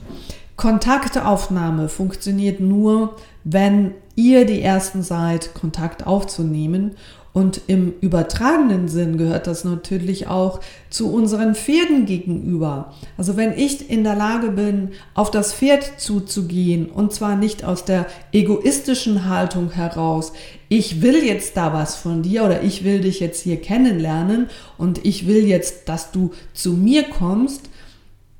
Kontaktaufnahme 0.57 1.89
funktioniert 1.89 2.61
nur, 2.61 3.17
wenn 3.45 3.95
ihr 4.15 4.45
die 4.45 4.61
Ersten 4.61 5.03
seid, 5.03 5.55
Kontakt 5.55 6.07
aufzunehmen 6.07 6.97
und 7.33 7.61
im 7.69 7.95
übertragenen 8.01 8.89
Sinn 8.89 9.17
gehört 9.17 9.47
das 9.47 9.65
natürlich 9.65 10.27
auch 10.27 10.61
zu 10.89 11.13
unseren 11.13 11.55
Pferden 11.55 12.05
gegenüber. 12.05 12.93
Also 13.17 13.37
wenn 13.37 13.57
ich 13.57 13.89
in 13.89 14.03
der 14.03 14.17
Lage 14.17 14.51
bin, 14.51 14.91
auf 15.15 15.31
das 15.31 15.55
Pferd 15.55 16.01
zuzugehen 16.01 16.87
und 16.87 17.13
zwar 17.13 17.37
nicht 17.37 17.65
aus 17.65 17.85
der 17.85 18.07
egoistischen 18.33 19.29
Haltung 19.29 19.71
heraus, 19.71 20.33
ich 20.69 21.03
will 21.03 21.25
jetzt 21.25 21.57
da 21.57 21.73
was 21.73 21.95
von 21.95 22.23
dir 22.23 22.45
oder 22.45 22.63
ich 22.63 22.83
will 22.83 23.01
dich 23.01 23.21
jetzt 23.21 23.43
hier 23.43 23.61
kennenlernen 23.61 24.49
und 24.77 25.05
ich 25.05 25.29
will 25.29 25.47
jetzt, 25.47 25.89
dass 25.89 26.11
du 26.11 26.33
zu 26.53 26.73
mir 26.73 27.05
kommst, 27.05 27.71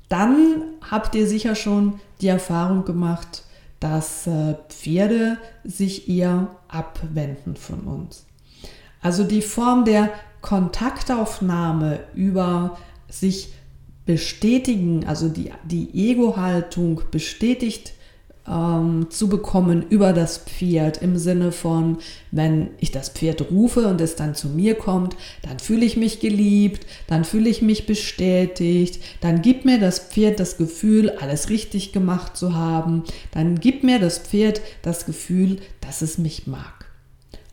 dann 0.09 0.63
habt 0.89 1.15
ihr 1.15 1.27
sicher 1.27 1.55
schon 1.55 2.01
die 2.19 2.27
Erfahrung 2.27 2.83
gemacht, 2.83 3.43
dass 3.79 4.27
äh, 4.27 4.55
Pferde 4.67 5.37
sich 5.63 6.09
eher 6.09 6.49
abwenden 6.67 7.55
von 7.55 7.79
uns. 7.81 8.25
Also 9.01 9.23
die 9.23 9.41
Form 9.41 9.85
der 9.85 10.09
Kontaktaufnahme 10.41 11.99
über 12.13 12.77
sich 13.09 13.53
bestätigen, 14.05 15.05
also 15.05 15.29
die, 15.29 15.51
die 15.63 15.89
Ego-Haltung 15.93 17.01
bestätigt 17.11 17.93
ähm, 18.47 19.07
zu 19.09 19.29
bekommen 19.29 19.85
über 19.89 20.13
das 20.13 20.39
Pferd 20.39 21.01
im 21.01 21.17
Sinne 21.17 21.51
von, 21.51 21.97
wenn 22.31 22.71
ich 22.79 22.91
das 22.91 23.09
Pferd 23.09 23.51
rufe 23.51 23.87
und 23.87 24.01
es 24.01 24.15
dann 24.15 24.33
zu 24.33 24.49
mir 24.49 24.75
kommt, 24.75 25.15
dann 25.43 25.59
fühle 25.59 25.85
ich 25.85 25.97
mich 25.97 26.19
geliebt, 26.19 26.85
dann 27.07 27.23
fühle 27.23 27.49
ich 27.49 27.61
mich 27.61 27.85
bestätigt, 27.85 29.01
dann 29.21 29.41
gibt 29.41 29.65
mir 29.65 29.79
das 29.79 29.99
Pferd 29.99 30.39
das 30.39 30.57
Gefühl, 30.57 31.11
alles 31.11 31.49
richtig 31.49 31.91
gemacht 31.91 32.35
zu 32.35 32.55
haben, 32.55 33.03
dann 33.31 33.59
gibt 33.59 33.83
mir 33.83 33.99
das 33.99 34.17
Pferd 34.17 34.61
das 34.81 35.05
Gefühl, 35.05 35.59
dass 35.81 36.01
es 36.01 36.17
mich 36.17 36.47
mag. 36.47 36.80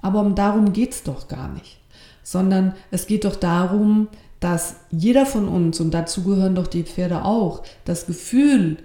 Aber 0.00 0.20
um 0.20 0.34
darum 0.34 0.72
geht 0.72 0.92
es 0.92 1.02
doch 1.02 1.28
gar 1.28 1.48
nicht, 1.48 1.78
sondern 2.22 2.74
es 2.90 3.06
geht 3.06 3.24
doch 3.24 3.36
darum, 3.36 4.08
dass 4.40 4.76
jeder 4.90 5.26
von 5.26 5.48
uns, 5.48 5.80
und 5.80 5.92
dazu 5.92 6.22
gehören 6.22 6.54
doch 6.54 6.68
die 6.68 6.84
Pferde 6.84 7.24
auch, 7.24 7.62
das 7.84 8.06
Gefühl 8.06 8.78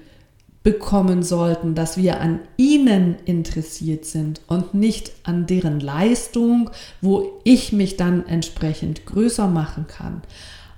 bekommen 0.64 1.24
sollten, 1.24 1.76
dass 1.76 1.98
wir 1.98 2.22
an 2.22 2.40
ihnen 2.56 3.18
interessiert 3.26 4.06
sind 4.06 4.42
und 4.48 4.74
nicht 4.74 5.12
an 5.24 5.46
deren 5.46 5.82
Leistung, 5.82 6.70
wo 7.02 7.42
ich 7.44 7.74
mich 7.74 7.98
dann 7.98 8.26
entsprechend 8.26 9.06
größer 9.06 9.48
machen 9.48 9.88
kann. 9.88 10.22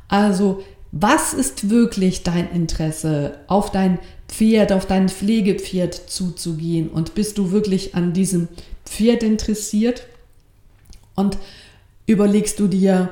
Also, 0.07 0.63
was 0.91 1.33
ist 1.33 1.69
wirklich 1.69 2.23
dein 2.23 2.49
Interesse, 2.51 3.37
auf 3.47 3.69
dein 3.69 3.99
Pferd, 4.27 4.71
auf 4.71 4.85
dein 4.87 5.09
Pflegepferd 5.09 5.93
zuzugehen? 5.93 6.89
Und 6.89 7.13
bist 7.15 7.37
du 7.37 7.51
wirklich 7.51 7.95
an 7.95 8.13
diesem 8.13 8.47
Pferd 8.85 9.21
interessiert? 9.21 10.07
Und 11.15 11.37
überlegst 12.07 12.59
du 12.59 12.67
dir, 12.67 13.09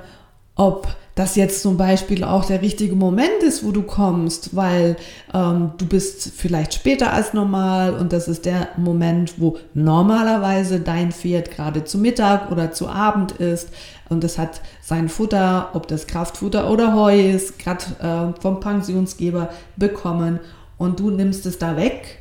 ob 0.56 0.88
das 1.16 1.36
jetzt 1.36 1.62
zum 1.62 1.78
Beispiel 1.78 2.24
auch 2.24 2.46
der 2.46 2.62
richtige 2.62 2.96
Moment 2.96 3.44
ist, 3.44 3.64
wo 3.64 3.72
du 3.72 3.84
kommst, 3.84 4.56
weil 4.56 4.96
ähm, 5.34 5.72
du 5.78 5.86
bist 5.86 6.32
vielleicht 6.36 6.74
später 6.74 7.14
als 7.14 7.34
normal 7.34 7.94
und 7.94 8.14
das 8.14 8.28
ist 8.28 8.46
der 8.46 8.70
Moment, 8.78 9.36
wo 9.38 9.58
normalerweise 9.76 10.80
dein 10.80 11.12
Pferd 11.12 11.52
gerade 11.52 11.84
zu 11.84 12.00
Mittag 12.00 12.52
oder 12.52 12.72
zu 12.72 12.88
Abend 12.88 13.34
ist 13.34 13.70
und 14.10 14.24
es 14.24 14.40
hat 14.40 14.62
sein 14.82 15.08
Futter, 15.08 15.70
ob 15.74 15.88
das 15.88 16.08
Kraftfutter 16.08 16.70
oder 16.70 16.96
Heu 16.96 17.20
ist, 17.20 17.60
gerade 17.60 18.34
äh, 18.36 18.42
vom 18.42 18.60
Pensionsgeber 18.60 19.50
bekommen 19.78 20.40
und 20.80 21.00
du 21.00 21.12
nimmst 21.12 21.46
es 21.46 21.60
da 21.60 21.78
weg. 21.78 22.20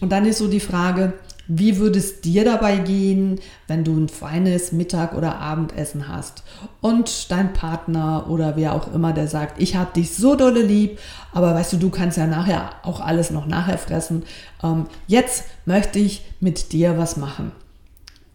Und 0.00 0.12
dann 0.12 0.26
ist 0.26 0.38
so 0.38 0.48
die 0.48 0.60
Frage, 0.60 1.14
wie 1.46 1.76
würde 1.78 1.98
es 1.98 2.20
dir 2.20 2.44
dabei 2.44 2.78
gehen, 2.78 3.40
wenn 3.68 3.84
du 3.84 3.96
ein 3.96 4.08
feines 4.08 4.72
Mittag- 4.72 5.14
oder 5.14 5.38
Abendessen 5.38 6.08
hast 6.08 6.42
und 6.80 7.30
dein 7.30 7.52
Partner 7.52 8.26
oder 8.30 8.56
wer 8.56 8.74
auch 8.74 8.92
immer, 8.94 9.12
der 9.12 9.28
sagt, 9.28 9.60
ich 9.60 9.76
habe 9.76 9.92
dich 9.92 10.14
so 10.14 10.36
dolle 10.36 10.62
lieb, 10.62 10.98
aber 11.32 11.54
weißt 11.54 11.74
du, 11.74 11.76
du 11.76 11.90
kannst 11.90 12.16
ja 12.16 12.26
nachher 12.26 12.70
auch 12.82 13.00
alles 13.00 13.30
noch 13.30 13.46
nachher 13.46 13.78
fressen. 13.78 14.22
Ähm, 14.62 14.86
jetzt 15.06 15.44
möchte 15.66 15.98
ich 15.98 16.22
mit 16.40 16.72
dir 16.72 16.96
was 16.96 17.16
machen. 17.16 17.52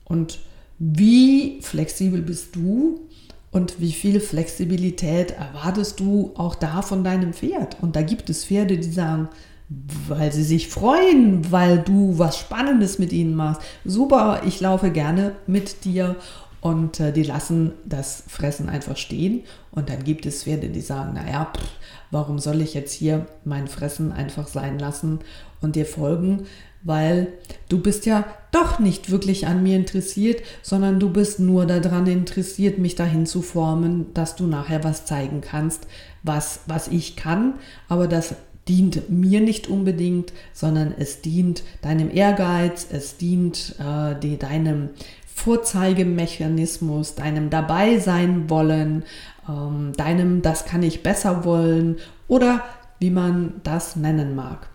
Und 0.06 0.40
wie 0.78 1.62
flexibel 1.62 2.22
bist 2.22 2.56
du 2.56 3.02
und 3.52 3.80
wie 3.82 3.92
viel 3.92 4.20
Flexibilität 4.20 5.32
erwartest 5.32 6.00
du 6.00 6.32
auch 6.36 6.56
da 6.56 6.82
von 6.82 7.04
deinem 7.04 7.34
Pferd? 7.34 7.78
Und 7.82 7.96
da 7.96 8.02
gibt 8.02 8.30
es 8.30 8.46
Pferde, 8.46 8.78
die 8.78 8.92
sagen, 8.92 9.30
weil 9.70 10.32
sie 10.32 10.44
sich 10.44 10.68
freuen, 10.68 11.52
weil 11.52 11.80
du 11.80 12.18
was 12.18 12.40
Spannendes 12.40 12.98
mit 12.98 13.14
ihnen 13.14 13.36
machst. 13.36 13.62
Super, 13.86 14.42
ich 14.46 14.60
laufe 14.60 14.90
gerne 14.90 15.36
mit 15.46 15.86
dir 15.86 16.16
und 16.62 17.00
äh, 17.00 17.14
die 17.14 17.24
lassen 17.24 17.74
das 17.86 18.24
Fressen 18.28 18.68
einfach 18.68 18.98
stehen. 18.98 19.44
Und 19.72 19.90
dann 19.90 20.04
gibt 20.04 20.26
es 20.26 20.44
Pferde, 20.44 20.70
die 20.70 20.82
sagen, 20.82 21.14
naja, 21.14 21.52
pff, 21.56 21.64
warum 22.12 22.40
soll 22.40 22.62
ich 22.62 22.74
jetzt 22.74 22.94
hier 22.94 23.28
mein 23.46 23.68
Fressen 23.68 24.12
einfach 24.12 24.48
sein 24.48 24.80
lassen 24.80 25.20
und 25.62 25.76
dir 25.76 25.86
folgen? 25.86 26.48
Weil 26.82 27.28
du 27.68 27.80
bist 27.80 28.06
ja 28.06 28.26
doch 28.52 28.80
nicht 28.80 29.12
wirklich 29.12 29.48
an 29.48 29.62
mir 29.62 29.76
interessiert, 29.76 30.42
sondern 30.62 31.00
du 31.00 31.10
bist 31.10 31.40
nur 31.40 31.66
daran 31.66 32.08
interessiert, 32.08 32.80
mich 32.80 32.96
dahin 32.96 33.26
zu 33.26 33.42
formen, 33.42 34.14
dass 34.14 34.36
du 34.36 34.48
nachher 34.48 34.84
was 34.84 35.06
zeigen 35.06 35.42
kannst, 35.42 35.88
was, 36.24 36.62
was 36.66 36.88
ich 36.88 37.16
kann. 37.16 37.56
Aber 37.90 38.08
das 38.08 38.36
dient 38.70 39.10
mir 39.10 39.42
nicht 39.42 39.68
unbedingt, 39.68 40.32
sondern 40.54 40.94
es 40.98 41.22
dient 41.22 41.64
deinem 41.82 42.10
Ehrgeiz, 42.16 42.88
es 42.92 43.18
dient 43.18 43.76
äh, 43.80 44.16
die, 44.20 44.38
deinem 44.38 44.90
Vorzeigemechanismus, 45.26 47.16
deinem 47.16 47.50
dabei 47.50 47.98
sein 47.98 48.50
wollen, 48.50 49.04
ähm, 49.48 49.94
deinem 49.98 50.42
das 50.42 50.66
kann 50.66 50.84
ich 50.84 51.02
besser 51.02 51.44
wollen 51.44 51.98
oder 52.28 52.64
wie 53.00 53.10
man 53.10 53.62
das 53.64 53.96
nennen 53.96 54.36
mag. 54.36 54.70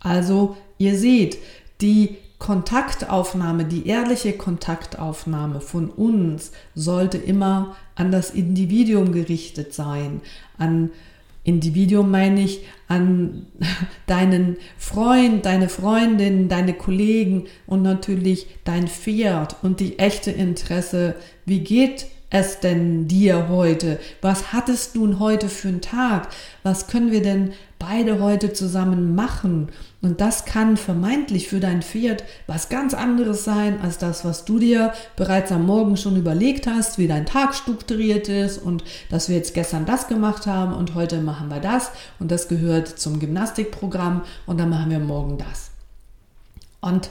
Also 0.00 0.56
ihr 0.78 0.96
seht, 0.96 1.38
die 1.80 2.16
Kontaktaufnahme, 2.38 3.64
die 3.64 3.88
ehrliche 3.88 4.32
Kontaktaufnahme 4.32 5.60
von 5.60 5.90
uns 5.90 6.52
sollte 6.74 7.18
immer 7.18 7.76
an 7.96 8.12
das 8.12 8.30
Individuum 8.30 9.12
gerichtet 9.12 9.74
sein, 9.74 10.20
an 10.56 10.90
Individuum 11.48 12.10
meine 12.10 12.42
ich 12.42 12.60
an 12.88 13.46
deinen 14.06 14.58
Freund, 14.76 15.46
deine 15.46 15.68
Freundin, 15.70 16.48
deine 16.48 16.74
Kollegen 16.74 17.46
und 17.66 17.82
natürlich 17.82 18.46
dein 18.64 18.86
Pferd 18.86 19.56
und 19.62 19.80
die 19.80 19.98
echte 19.98 20.30
Interesse, 20.30 21.14
wie 21.46 21.60
geht 21.60 22.06
es 22.30 22.60
denn 22.60 23.08
dir 23.08 23.48
heute? 23.48 23.98
Was 24.20 24.52
hattest 24.52 24.94
du 24.96 25.18
heute 25.18 25.48
für 25.48 25.68
einen 25.68 25.80
Tag? 25.80 26.28
Was 26.62 26.86
können 26.86 27.10
wir 27.10 27.22
denn 27.22 27.52
beide 27.78 28.20
heute 28.20 28.52
zusammen 28.52 29.14
machen? 29.14 29.68
Und 30.02 30.20
das 30.20 30.44
kann 30.44 30.76
vermeintlich 30.76 31.48
für 31.48 31.58
dein 31.58 31.82
Pferd 31.82 32.24
was 32.46 32.68
ganz 32.68 32.94
anderes 32.94 33.44
sein 33.44 33.80
als 33.80 33.98
das, 33.98 34.24
was 34.24 34.44
du 34.44 34.58
dir 34.58 34.92
bereits 35.16 35.50
am 35.50 35.66
Morgen 35.66 35.96
schon 35.96 36.16
überlegt 36.16 36.66
hast, 36.66 36.98
wie 36.98 37.08
dein 37.08 37.26
Tag 37.26 37.54
strukturiert 37.54 38.28
ist 38.28 38.58
und 38.58 38.84
dass 39.10 39.28
wir 39.28 39.36
jetzt 39.36 39.54
gestern 39.54 39.86
das 39.86 40.06
gemacht 40.06 40.46
haben 40.46 40.74
und 40.74 40.94
heute 40.94 41.20
machen 41.20 41.48
wir 41.48 41.60
das 41.60 41.90
und 42.18 42.30
das 42.30 42.48
gehört 42.48 42.88
zum 42.88 43.18
Gymnastikprogramm 43.18 44.22
und 44.46 44.58
dann 44.58 44.70
machen 44.70 44.90
wir 44.90 45.00
morgen 45.00 45.38
das. 45.38 45.70
Und 46.80 47.10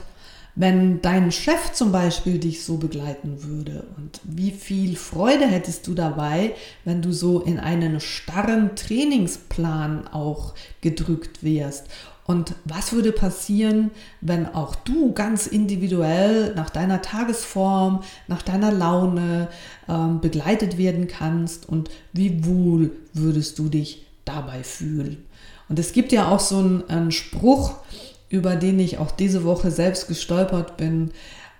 wenn 0.58 1.00
dein 1.02 1.30
Chef 1.30 1.72
zum 1.72 1.92
Beispiel 1.92 2.38
dich 2.38 2.64
so 2.64 2.78
begleiten 2.78 3.44
würde 3.44 3.84
und 3.96 4.20
wie 4.24 4.50
viel 4.50 4.96
Freude 4.96 5.46
hättest 5.46 5.86
du 5.86 5.94
dabei, 5.94 6.52
wenn 6.84 7.00
du 7.00 7.12
so 7.12 7.40
in 7.40 7.60
einen 7.60 8.00
starren 8.00 8.74
Trainingsplan 8.74 10.08
auch 10.08 10.54
gedrückt 10.80 11.44
wärst 11.44 11.86
und 12.26 12.56
was 12.64 12.92
würde 12.92 13.12
passieren, 13.12 13.92
wenn 14.20 14.46
auch 14.46 14.74
du 14.74 15.12
ganz 15.12 15.46
individuell 15.46 16.54
nach 16.56 16.70
deiner 16.70 17.02
Tagesform, 17.02 18.02
nach 18.26 18.42
deiner 18.42 18.72
Laune 18.72 19.48
ähm, 19.88 20.20
begleitet 20.20 20.76
werden 20.76 21.06
kannst 21.06 21.68
und 21.68 21.88
wie 22.12 22.44
wohl 22.44 22.90
würdest 23.14 23.60
du 23.60 23.68
dich 23.68 24.06
dabei 24.24 24.64
fühlen? 24.64 25.24
Und 25.68 25.78
es 25.78 25.92
gibt 25.92 26.10
ja 26.10 26.28
auch 26.28 26.40
so 26.40 26.58
einen, 26.58 26.90
einen 26.90 27.12
Spruch, 27.12 27.74
über 28.28 28.56
den 28.56 28.78
ich 28.78 28.98
auch 28.98 29.10
diese 29.10 29.44
Woche 29.44 29.70
selbst 29.70 30.08
gestolpert 30.08 30.76
bin. 30.76 31.10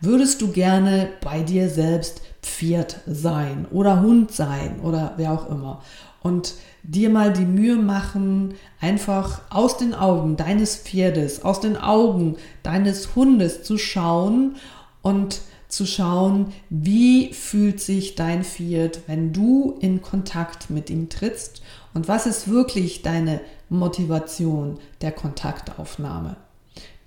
Würdest 0.00 0.42
du 0.42 0.52
gerne 0.52 1.08
bei 1.22 1.42
dir 1.42 1.68
selbst 1.68 2.20
Pferd 2.42 3.00
sein 3.06 3.66
oder 3.70 4.00
Hund 4.00 4.32
sein 4.32 4.80
oder 4.80 5.14
wer 5.16 5.32
auch 5.32 5.50
immer? 5.50 5.82
Und 6.22 6.54
dir 6.82 7.10
mal 7.10 7.32
die 7.32 7.44
Mühe 7.44 7.76
machen, 7.76 8.54
einfach 8.80 9.42
aus 9.50 9.76
den 9.76 9.94
Augen 9.94 10.36
deines 10.36 10.76
Pferdes, 10.76 11.42
aus 11.42 11.60
den 11.60 11.76
Augen 11.76 12.36
deines 12.62 13.14
Hundes 13.14 13.62
zu 13.62 13.78
schauen 13.78 14.56
und 15.02 15.40
zu 15.68 15.84
schauen, 15.84 16.52
wie 16.70 17.32
fühlt 17.32 17.80
sich 17.80 18.14
dein 18.14 18.42
Pferd, 18.42 19.02
wenn 19.06 19.32
du 19.32 19.76
in 19.80 20.00
Kontakt 20.00 20.70
mit 20.70 20.90
ihm 20.90 21.08
trittst 21.08 21.62
und 21.92 22.08
was 22.08 22.26
ist 22.26 22.48
wirklich 22.48 23.02
deine 23.02 23.40
Motivation 23.68 24.78
der 25.02 25.12
Kontaktaufnahme. 25.12 26.36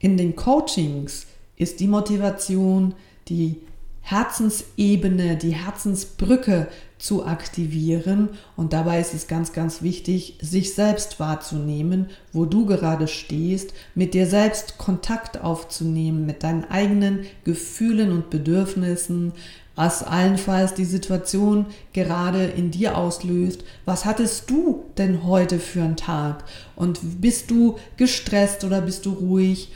In 0.02 0.18
den 0.18 0.36
Coachings 0.36 1.28
ist 1.58 1.80
die 1.80 1.88
Motivation, 1.88 2.96
die 3.28 3.62
Herzensebene, 4.02 5.38
die 5.38 5.52
Herzensbrücke 5.52 6.68
zu 6.98 7.24
aktivieren. 7.24 8.30
Und 8.56 8.74
dabei 8.74 9.00
ist 9.00 9.14
es 9.14 9.28
ganz, 9.28 9.54
ganz 9.54 9.84
wichtig, 9.84 10.40
sich 10.42 10.74
selbst 10.74 11.20
wahrzunehmen, 11.20 12.10
wo 12.34 12.46
du 12.46 12.66
gerade 12.66 13.08
stehst, 13.08 13.76
mit 13.94 14.16
dir 14.16 14.26
selbst 14.26 14.80
Kontakt 14.80 15.40
aufzunehmen, 15.42 16.26
mit 16.26 16.42
deinen 16.42 16.66
eigenen 16.66 17.28
Gefühlen 17.44 18.12
und 18.12 18.32
Bedürfnissen, 18.32 19.34
was 19.76 20.04
allenfalls 20.04 20.74
die 20.74 20.86
Situation 20.86 21.68
gerade 21.94 22.46
in 22.46 22.72
dir 22.72 22.98
auslöst. 22.98 23.64
Was 23.86 24.06
hattest 24.06 24.50
du 24.50 24.86
denn 24.98 25.24
heute 25.24 25.60
für 25.60 25.84
einen 25.84 25.96
Tag? 25.96 26.44
Und 26.76 27.22
bist 27.22 27.52
du 27.52 27.78
gestresst 27.98 28.64
oder 28.64 28.82
bist 28.82 29.06
du 29.06 29.12
ruhig? 29.12 29.70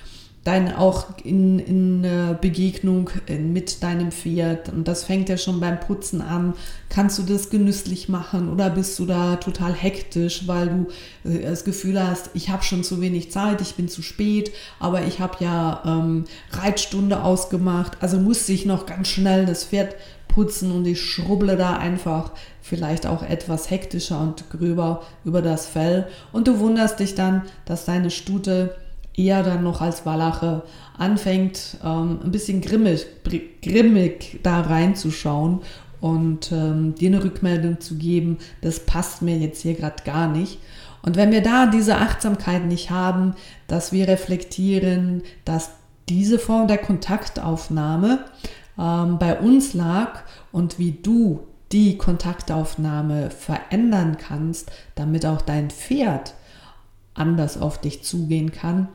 Dein 0.46 0.74
auch 0.74 1.08
in, 1.24 1.58
in 1.60 2.06
Begegnung 2.40 3.10
äh, 3.28 3.38
mit 3.38 3.82
deinem 3.82 4.12
Pferd. 4.12 4.70
Und 4.70 4.88
das 4.88 5.04
fängt 5.04 5.28
ja 5.28 5.38
schon 5.38 5.60
beim 5.60 5.80
Putzen 5.80 6.22
an. 6.22 6.54
Kannst 6.88 7.18
du 7.18 7.24
das 7.24 7.50
genüsslich 7.50 8.10
machen 8.10 8.50
oder 8.50 8.70
bist 8.70 8.98
du 9.00 9.08
da 9.08 9.38
total 9.38 9.74
hektisch, 9.74 10.48
weil 10.48 10.88
du 11.24 11.30
äh, 11.30 11.42
das 11.42 11.66
Gefühl 11.66 12.02
hast, 12.02 12.30
ich 12.36 12.50
habe 12.50 12.64
schon 12.64 12.84
zu 12.84 13.02
wenig 13.02 13.32
Zeit, 13.32 13.60
ich 13.60 13.74
bin 13.74 13.90
zu 13.90 14.04
spät, 14.04 14.52
aber 14.80 15.04
ich 15.04 15.20
habe 15.20 15.44
ja 15.44 15.82
ähm, 15.84 16.26
Reitstunde 16.52 17.24
ausgemacht. 17.24 17.98
Also 18.02 18.20
muss 18.20 18.48
ich 18.48 18.68
noch 18.68 18.86
ganz 18.86 19.08
schnell 19.08 19.48
das 19.48 19.66
Pferd 19.66 19.96
putzen 20.28 20.72
und 20.72 20.86
ich 20.86 21.02
schrubble 21.02 21.58
da 21.58 21.78
einfach 21.78 22.32
vielleicht 22.62 23.08
auch 23.08 23.24
etwas 23.24 23.72
hektischer 23.72 24.20
und 24.20 24.50
gröber 24.52 25.02
über 25.24 25.42
das 25.42 25.66
Fell. 25.66 26.08
Und 26.32 26.48
du 26.48 26.60
wunderst 26.60 27.00
dich 27.00 27.16
dann, 27.16 27.44
dass 27.66 27.86
deine 27.86 28.12
Stute 28.12 28.76
eher 29.15 29.43
dann 29.43 29.63
noch 29.63 29.82
als 29.82 30.06
Walache 30.06 30.63
anfängt, 30.97 31.78
ähm, 31.84 32.19
ein 32.23 32.32
bisschen 32.32 32.62
grimmig, 32.62 33.06
grimmig 33.62 34.39
da 34.43 34.62
reinzuschauen 34.62 35.62
und 36.01 36.51
ähm, 36.51 36.95
dir 36.95 37.10
eine 37.10 37.23
Rückmeldung 37.23 37.80
zu 37.80 37.95
geben, 37.95 38.38
das 38.62 38.82
passt 38.82 39.21
mir 39.21 39.38
jetzt 39.38 39.62
hier 39.62 39.75
gerade 39.75 40.04
gar 40.04 40.28
nicht. 40.28 40.60
Und 41.01 41.15
wenn 41.15 41.32
wir 41.32 41.41
da 41.41 41.67
diese 41.67 41.97
Achtsamkeit 41.97 42.65
nicht 42.65 42.89
haben, 42.89 43.36
dass 43.67 43.91
wir 43.91 44.08
reflektieren, 44.08 45.23
dass 45.45 45.71
diese 46.10 46.39
Form 46.39 46.67
der 46.67 46.78
Kontaktaufnahme 46.80 48.25
ähm, 48.78 49.17
bei 49.19 49.39
uns 49.39 49.73
lag 49.73 50.23
und 50.51 50.80
wie 50.80 50.91
du 50.91 51.41
die 51.71 51.97
Kontaktaufnahme 51.97 53.32
verändern 53.32 54.17
kannst, 54.17 54.71
damit 54.95 55.25
auch 55.25 55.41
dein 55.41 55.69
Pferd 55.69 56.34
anders 57.13 57.60
auf 57.60 57.80
dich 57.80 58.04
zugehen 58.04 58.51
kann, 58.51 58.89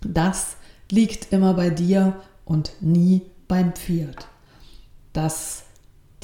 das 0.00 0.56
liegt 0.90 1.32
immer 1.32 1.54
bei 1.54 1.70
dir 1.70 2.16
und 2.44 2.72
nie 2.80 3.22
beim 3.46 3.72
Pferd. 3.72 4.28
Dass 5.12 5.64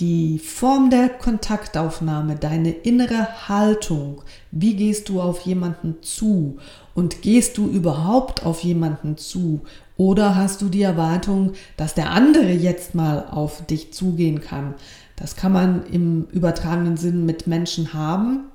die 0.00 0.40
Form 0.40 0.90
der 0.90 1.08
Kontaktaufnahme, 1.08 2.34
deine 2.36 2.70
innere 2.70 3.48
Haltung, 3.48 4.22
wie 4.50 4.74
gehst 4.74 5.08
du 5.08 5.20
auf 5.20 5.40
jemanden 5.42 6.02
zu 6.02 6.58
und 6.94 7.22
gehst 7.22 7.58
du 7.58 7.68
überhaupt 7.68 8.44
auf 8.44 8.64
jemanden 8.64 9.16
zu 9.16 9.62
oder 9.96 10.34
hast 10.34 10.62
du 10.62 10.68
die 10.68 10.82
Erwartung, 10.82 11.52
dass 11.76 11.94
der 11.94 12.10
andere 12.10 12.50
jetzt 12.50 12.96
mal 12.96 13.28
auf 13.30 13.64
dich 13.66 13.92
zugehen 13.92 14.40
kann? 14.40 14.74
Das 15.14 15.36
kann 15.36 15.52
man 15.52 15.86
im 15.86 16.26
übertragenen 16.32 16.96
Sinn 16.96 17.24
mit 17.24 17.46
Menschen 17.46 17.94
haben, 17.94 18.48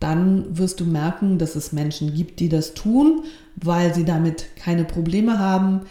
dann 0.00 0.58
wirst 0.58 0.80
du 0.80 0.84
merken, 0.84 1.38
dass 1.38 1.56
es 1.56 1.72
Menschen 1.72 2.14
gibt, 2.14 2.40
die 2.40 2.48
das 2.48 2.74
tun, 2.74 3.24
weil 3.56 3.94
sie 3.94 4.04
damit 4.04 4.56
keine 4.56 4.84
Probleme 4.84 5.38
haben. 5.38 5.82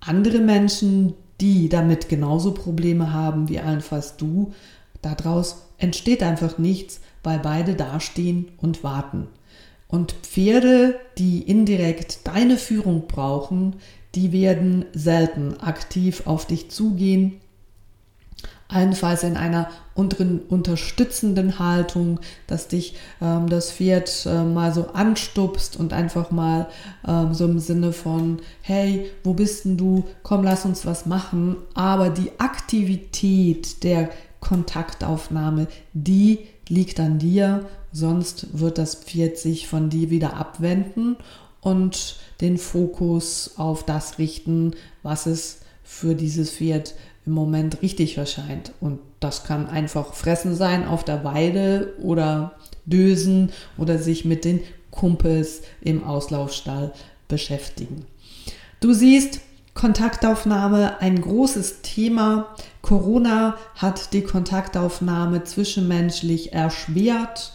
Andere 0.00 0.38
Menschen, 0.38 1.14
die 1.40 1.68
damit 1.68 2.08
genauso 2.08 2.52
Probleme 2.52 3.12
haben 3.12 3.48
wie 3.48 3.60
allenfalls 3.60 4.16
du, 4.16 4.52
daraus 5.00 5.66
entsteht 5.78 6.22
einfach 6.22 6.58
nichts, 6.58 7.00
weil 7.22 7.38
beide 7.38 7.74
dastehen 7.74 8.48
und 8.56 8.82
warten. 8.82 9.28
Und 9.88 10.12
Pferde, 10.22 10.98
die 11.18 11.42
indirekt 11.42 12.26
deine 12.26 12.56
Führung 12.56 13.06
brauchen, 13.06 13.76
die 14.14 14.32
werden 14.32 14.86
selten 14.92 15.60
aktiv 15.60 16.22
auf 16.26 16.46
dich 16.46 16.70
zugehen 16.70 17.41
allenfalls 18.72 19.22
in 19.22 19.36
einer 19.36 19.68
unteren, 19.94 20.40
unterstützenden 20.48 21.58
Haltung, 21.58 22.20
dass 22.46 22.68
dich 22.68 22.96
ähm, 23.20 23.48
das 23.48 23.70
Pferd 23.70 24.26
äh, 24.26 24.42
mal 24.42 24.72
so 24.72 24.88
anstupst 24.92 25.76
und 25.76 25.92
einfach 25.92 26.30
mal 26.30 26.68
ähm, 27.06 27.34
so 27.34 27.44
im 27.44 27.58
Sinne 27.58 27.92
von, 27.92 28.40
hey, 28.62 29.10
wo 29.24 29.34
bist 29.34 29.64
denn 29.64 29.76
du? 29.76 30.04
Komm, 30.22 30.42
lass 30.42 30.64
uns 30.64 30.86
was 30.86 31.06
machen. 31.06 31.56
Aber 31.74 32.10
die 32.10 32.32
Aktivität 32.38 33.82
der 33.84 34.10
Kontaktaufnahme, 34.40 35.68
die 35.92 36.40
liegt 36.68 36.98
an 37.00 37.18
dir, 37.18 37.66
sonst 37.92 38.58
wird 38.58 38.78
das 38.78 38.94
Pferd 38.94 39.38
sich 39.38 39.68
von 39.68 39.90
dir 39.90 40.10
wieder 40.10 40.36
abwenden 40.36 41.16
und 41.60 42.16
den 42.40 42.58
Fokus 42.58 43.52
auf 43.56 43.84
das 43.84 44.18
richten, 44.18 44.72
was 45.02 45.26
es 45.26 45.61
für 45.82 46.14
dieses 46.14 46.50
Pferd 46.52 46.94
im 47.26 47.32
Moment 47.32 47.82
richtig 47.82 48.18
erscheint. 48.18 48.72
Und 48.80 48.98
das 49.20 49.44
kann 49.44 49.68
einfach 49.68 50.14
Fressen 50.14 50.54
sein 50.54 50.86
auf 50.86 51.04
der 51.04 51.24
Weide 51.24 51.94
oder 52.00 52.52
Dösen 52.84 53.52
oder 53.78 53.98
sich 53.98 54.24
mit 54.24 54.44
den 54.44 54.60
Kumpels 54.90 55.62
im 55.80 56.04
Auslaufstall 56.04 56.92
beschäftigen. 57.28 58.04
Du 58.80 58.92
siehst, 58.92 59.40
Kontaktaufnahme 59.74 61.00
ein 61.00 61.20
großes 61.20 61.80
Thema. 61.82 62.54
Corona 62.82 63.56
hat 63.76 64.12
die 64.12 64.22
Kontaktaufnahme 64.22 65.44
zwischenmenschlich 65.44 66.52
erschwert. 66.52 67.52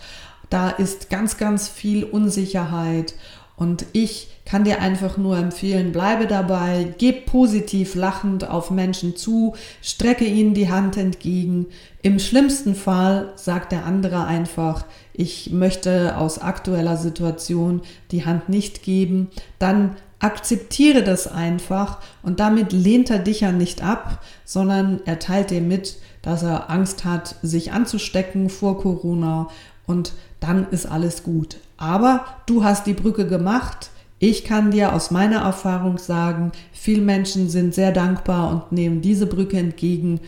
Da 0.49 0.69
ist 0.69 1.09
ganz, 1.09 1.37
ganz 1.37 1.67
viel 1.67 2.03
Unsicherheit 2.05 3.13
und 3.57 3.87
ich 3.91 4.29
kann 4.45 4.63
dir 4.63 4.81
einfach 4.81 5.17
nur 5.17 5.35
empfehlen, 5.35 5.91
bleibe 5.91 6.27
dabei, 6.27 6.93
geh 6.99 7.11
positiv 7.11 7.95
lachend 7.95 8.47
auf 8.47 8.69
Menschen 8.69 9.15
zu, 9.15 9.55
strecke 9.81 10.25
ihnen 10.25 10.53
die 10.53 10.69
Hand 10.69 10.95
entgegen. 10.95 11.65
Im 12.03 12.19
schlimmsten 12.19 12.75
Fall 12.75 13.33
sagt 13.35 13.71
der 13.71 13.83
andere 13.85 14.25
einfach, 14.25 14.85
ich 15.11 15.49
möchte 15.51 16.17
aus 16.17 16.37
aktueller 16.37 16.97
Situation 16.97 17.81
die 18.11 18.25
Hand 18.25 18.47
nicht 18.47 18.83
geben. 18.83 19.29
Dann 19.57 19.95
akzeptiere 20.19 21.03
das 21.03 21.27
einfach 21.27 21.97
und 22.21 22.39
damit 22.39 22.71
lehnt 22.71 23.09
er 23.09 23.19
dich 23.19 23.41
ja 23.41 23.51
nicht 23.51 23.83
ab, 23.83 24.23
sondern 24.45 25.01
er 25.05 25.17
teilt 25.17 25.49
dir 25.49 25.61
mit, 25.61 25.97
dass 26.21 26.43
er 26.43 26.69
Angst 26.69 27.05
hat, 27.05 27.35
sich 27.41 27.71
anzustecken 27.71 28.49
vor 28.49 28.79
Corona 28.79 29.49
und 29.87 30.13
dann 30.39 30.67
ist 30.69 30.85
alles 30.85 31.23
gut. 31.23 31.57
Aber 31.77 32.25
du 32.45 32.63
hast 32.63 32.85
die 32.85 32.93
Brücke 32.93 33.25
gemacht, 33.25 33.89
ich 34.19 34.43
kann 34.43 34.71
dir 34.71 34.93
aus 34.93 35.11
meiner 35.11 35.41
Erfahrung 35.41 35.97
sagen, 35.97 36.51
viele 36.71 37.01
Menschen 37.01 37.49
sind 37.49 37.73
sehr 37.73 37.91
dankbar 37.91 38.51
und 38.51 38.71
nehmen 38.71 39.01
diese 39.01 39.27
Brücke 39.27 39.57
entgegen 39.57 40.19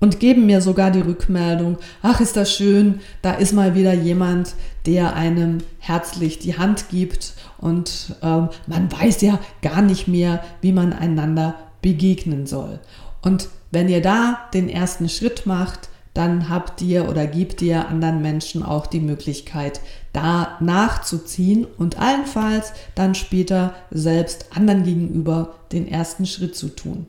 und 0.00 0.20
geben 0.20 0.46
mir 0.46 0.60
sogar 0.60 0.90
die 0.90 1.00
Rückmeldung, 1.00 1.78
ach 2.02 2.20
ist 2.20 2.36
das 2.36 2.52
schön, 2.52 3.00
da 3.22 3.32
ist 3.32 3.52
mal 3.52 3.74
wieder 3.74 3.94
jemand, 3.94 4.54
der 4.86 5.14
einem 5.16 5.58
herzlich 5.78 6.38
die 6.38 6.56
Hand 6.56 6.88
gibt 6.90 7.34
und 7.58 8.16
ähm, 8.22 8.48
man 8.66 8.90
weiß 8.92 9.20
ja 9.22 9.38
gar 9.62 9.82
nicht 9.82 10.08
mehr, 10.08 10.42
wie 10.60 10.72
man 10.72 10.92
einander 10.92 11.54
begegnen 11.82 12.46
soll. 12.46 12.80
Und 13.22 13.48
wenn 13.70 13.88
ihr 13.88 14.00
da 14.00 14.48
den 14.54 14.68
ersten 14.68 15.08
Schritt 15.08 15.46
macht, 15.46 15.88
dann 16.16 16.48
habt 16.48 16.80
ihr 16.82 17.08
oder 17.08 17.26
gebt 17.26 17.60
ihr 17.62 17.88
anderen 17.88 18.22
Menschen 18.22 18.62
auch 18.62 18.86
die 18.86 19.00
Möglichkeit, 19.00 19.80
da 20.12 20.56
nachzuziehen 20.60 21.66
und 21.76 21.98
allenfalls 21.98 22.72
dann 22.94 23.14
später 23.14 23.74
selbst 23.90 24.46
anderen 24.56 24.84
gegenüber 24.84 25.54
den 25.72 25.86
ersten 25.86 26.24
Schritt 26.24 26.56
zu 26.56 26.68
tun. 26.68 27.06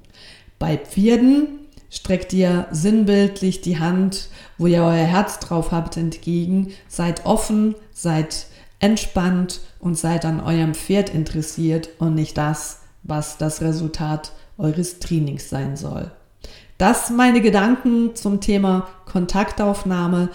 Bei 0.59 0.77
Pferden 0.77 1.47
streckt 1.89 2.33
ihr 2.33 2.67
sinnbildlich 2.71 3.61
die 3.61 3.79
Hand, 3.79 4.27
wo 4.57 4.67
ihr 4.67 4.83
euer 4.83 5.05
Herz 5.05 5.39
drauf 5.39 5.71
habt, 5.71 5.97
entgegen. 5.97 6.73
Seid 6.87 7.25
offen, 7.25 7.75
seid 7.93 8.47
entspannt 8.79 9.61
und 9.79 9.97
seid 9.97 10.25
an 10.25 10.41
eurem 10.41 10.73
Pferd 10.73 11.09
interessiert 11.09 11.89
und 11.99 12.15
nicht 12.15 12.37
das, 12.37 12.81
was 13.03 13.37
das 13.37 13.61
Resultat 13.61 14.33
eures 14.57 14.99
Trainings 14.99 15.49
sein 15.49 15.77
soll. 15.77 16.11
Das 16.77 17.09
meine 17.09 17.41
Gedanken 17.41 18.15
zum 18.15 18.39
Thema 18.39 18.87
Kontaktaufnahme. 19.05 20.29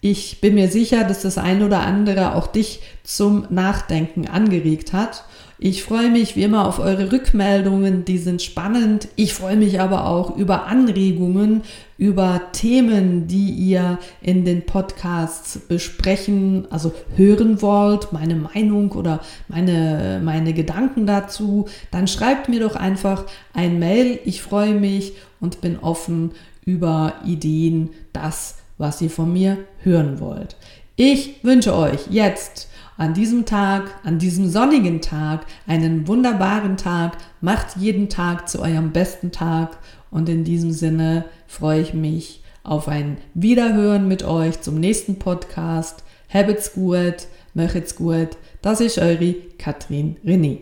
Ich 0.00 0.40
bin 0.40 0.54
mir 0.54 0.68
sicher, 0.68 1.02
dass 1.02 1.22
das 1.22 1.38
ein 1.38 1.62
oder 1.62 1.80
andere 1.80 2.36
auch 2.36 2.46
dich 2.46 2.80
zum 3.02 3.46
Nachdenken 3.50 4.28
angeregt 4.28 4.92
hat. 4.92 5.24
Ich 5.58 5.82
freue 5.82 6.08
mich 6.08 6.36
wie 6.36 6.44
immer 6.44 6.68
auf 6.68 6.78
eure 6.78 7.10
Rückmeldungen, 7.10 8.04
die 8.04 8.18
sind 8.18 8.42
spannend. 8.42 9.08
Ich 9.16 9.34
freue 9.34 9.56
mich 9.56 9.80
aber 9.80 10.06
auch 10.06 10.36
über 10.36 10.66
Anregungen, 10.66 11.62
über 11.98 12.52
Themen, 12.52 13.26
die 13.26 13.50
ihr 13.50 13.98
in 14.22 14.44
den 14.44 14.64
Podcasts 14.64 15.58
besprechen, 15.58 16.68
also 16.70 16.92
hören 17.16 17.60
wollt, 17.60 18.12
meine 18.12 18.36
Meinung 18.36 18.92
oder 18.92 19.20
meine, 19.48 20.20
meine 20.24 20.54
Gedanken 20.54 21.06
dazu. 21.06 21.66
Dann 21.90 22.06
schreibt 22.06 22.48
mir 22.48 22.60
doch 22.60 22.76
einfach 22.76 23.24
ein 23.52 23.80
Mail. 23.80 24.20
Ich 24.24 24.40
freue 24.40 24.74
mich 24.74 25.14
und 25.40 25.60
bin 25.60 25.78
offen 25.80 26.30
über 26.64 27.14
Ideen, 27.24 27.90
das, 28.12 28.58
was 28.78 29.02
ihr 29.02 29.10
von 29.10 29.32
mir 29.32 29.58
hören 29.82 30.20
wollt. 30.20 30.56
Ich 30.94 31.42
wünsche 31.42 31.74
euch 31.74 32.06
jetzt 32.10 32.68
an 32.96 33.14
diesem 33.14 33.44
Tag, 33.44 33.90
an 34.04 34.18
diesem 34.18 34.48
sonnigen 34.48 35.00
Tag, 35.00 35.46
einen 35.66 36.06
wunderbaren 36.06 36.76
Tag. 36.76 37.16
Macht 37.40 37.76
jeden 37.76 38.08
Tag 38.08 38.48
zu 38.48 38.60
eurem 38.60 38.92
besten 38.92 39.32
Tag. 39.32 39.78
Und 40.10 40.28
in 40.28 40.44
diesem 40.44 40.72
Sinne 40.72 41.24
freue 41.48 41.80
ich 41.80 41.94
mich 41.94 42.42
auf 42.62 42.86
ein 42.86 43.16
Wiederhören 43.34 44.06
mit 44.06 44.22
euch 44.22 44.60
zum 44.60 44.78
nächsten 44.78 45.18
Podcast. 45.18 46.04
Habt's 46.32 46.74
gut, 46.74 47.26
macht's 47.54 47.96
gut. 47.96 48.36
Das 48.62 48.80
ist 48.80 48.98
eure 48.98 49.34
Katrin 49.56 50.16
René. 50.24 50.58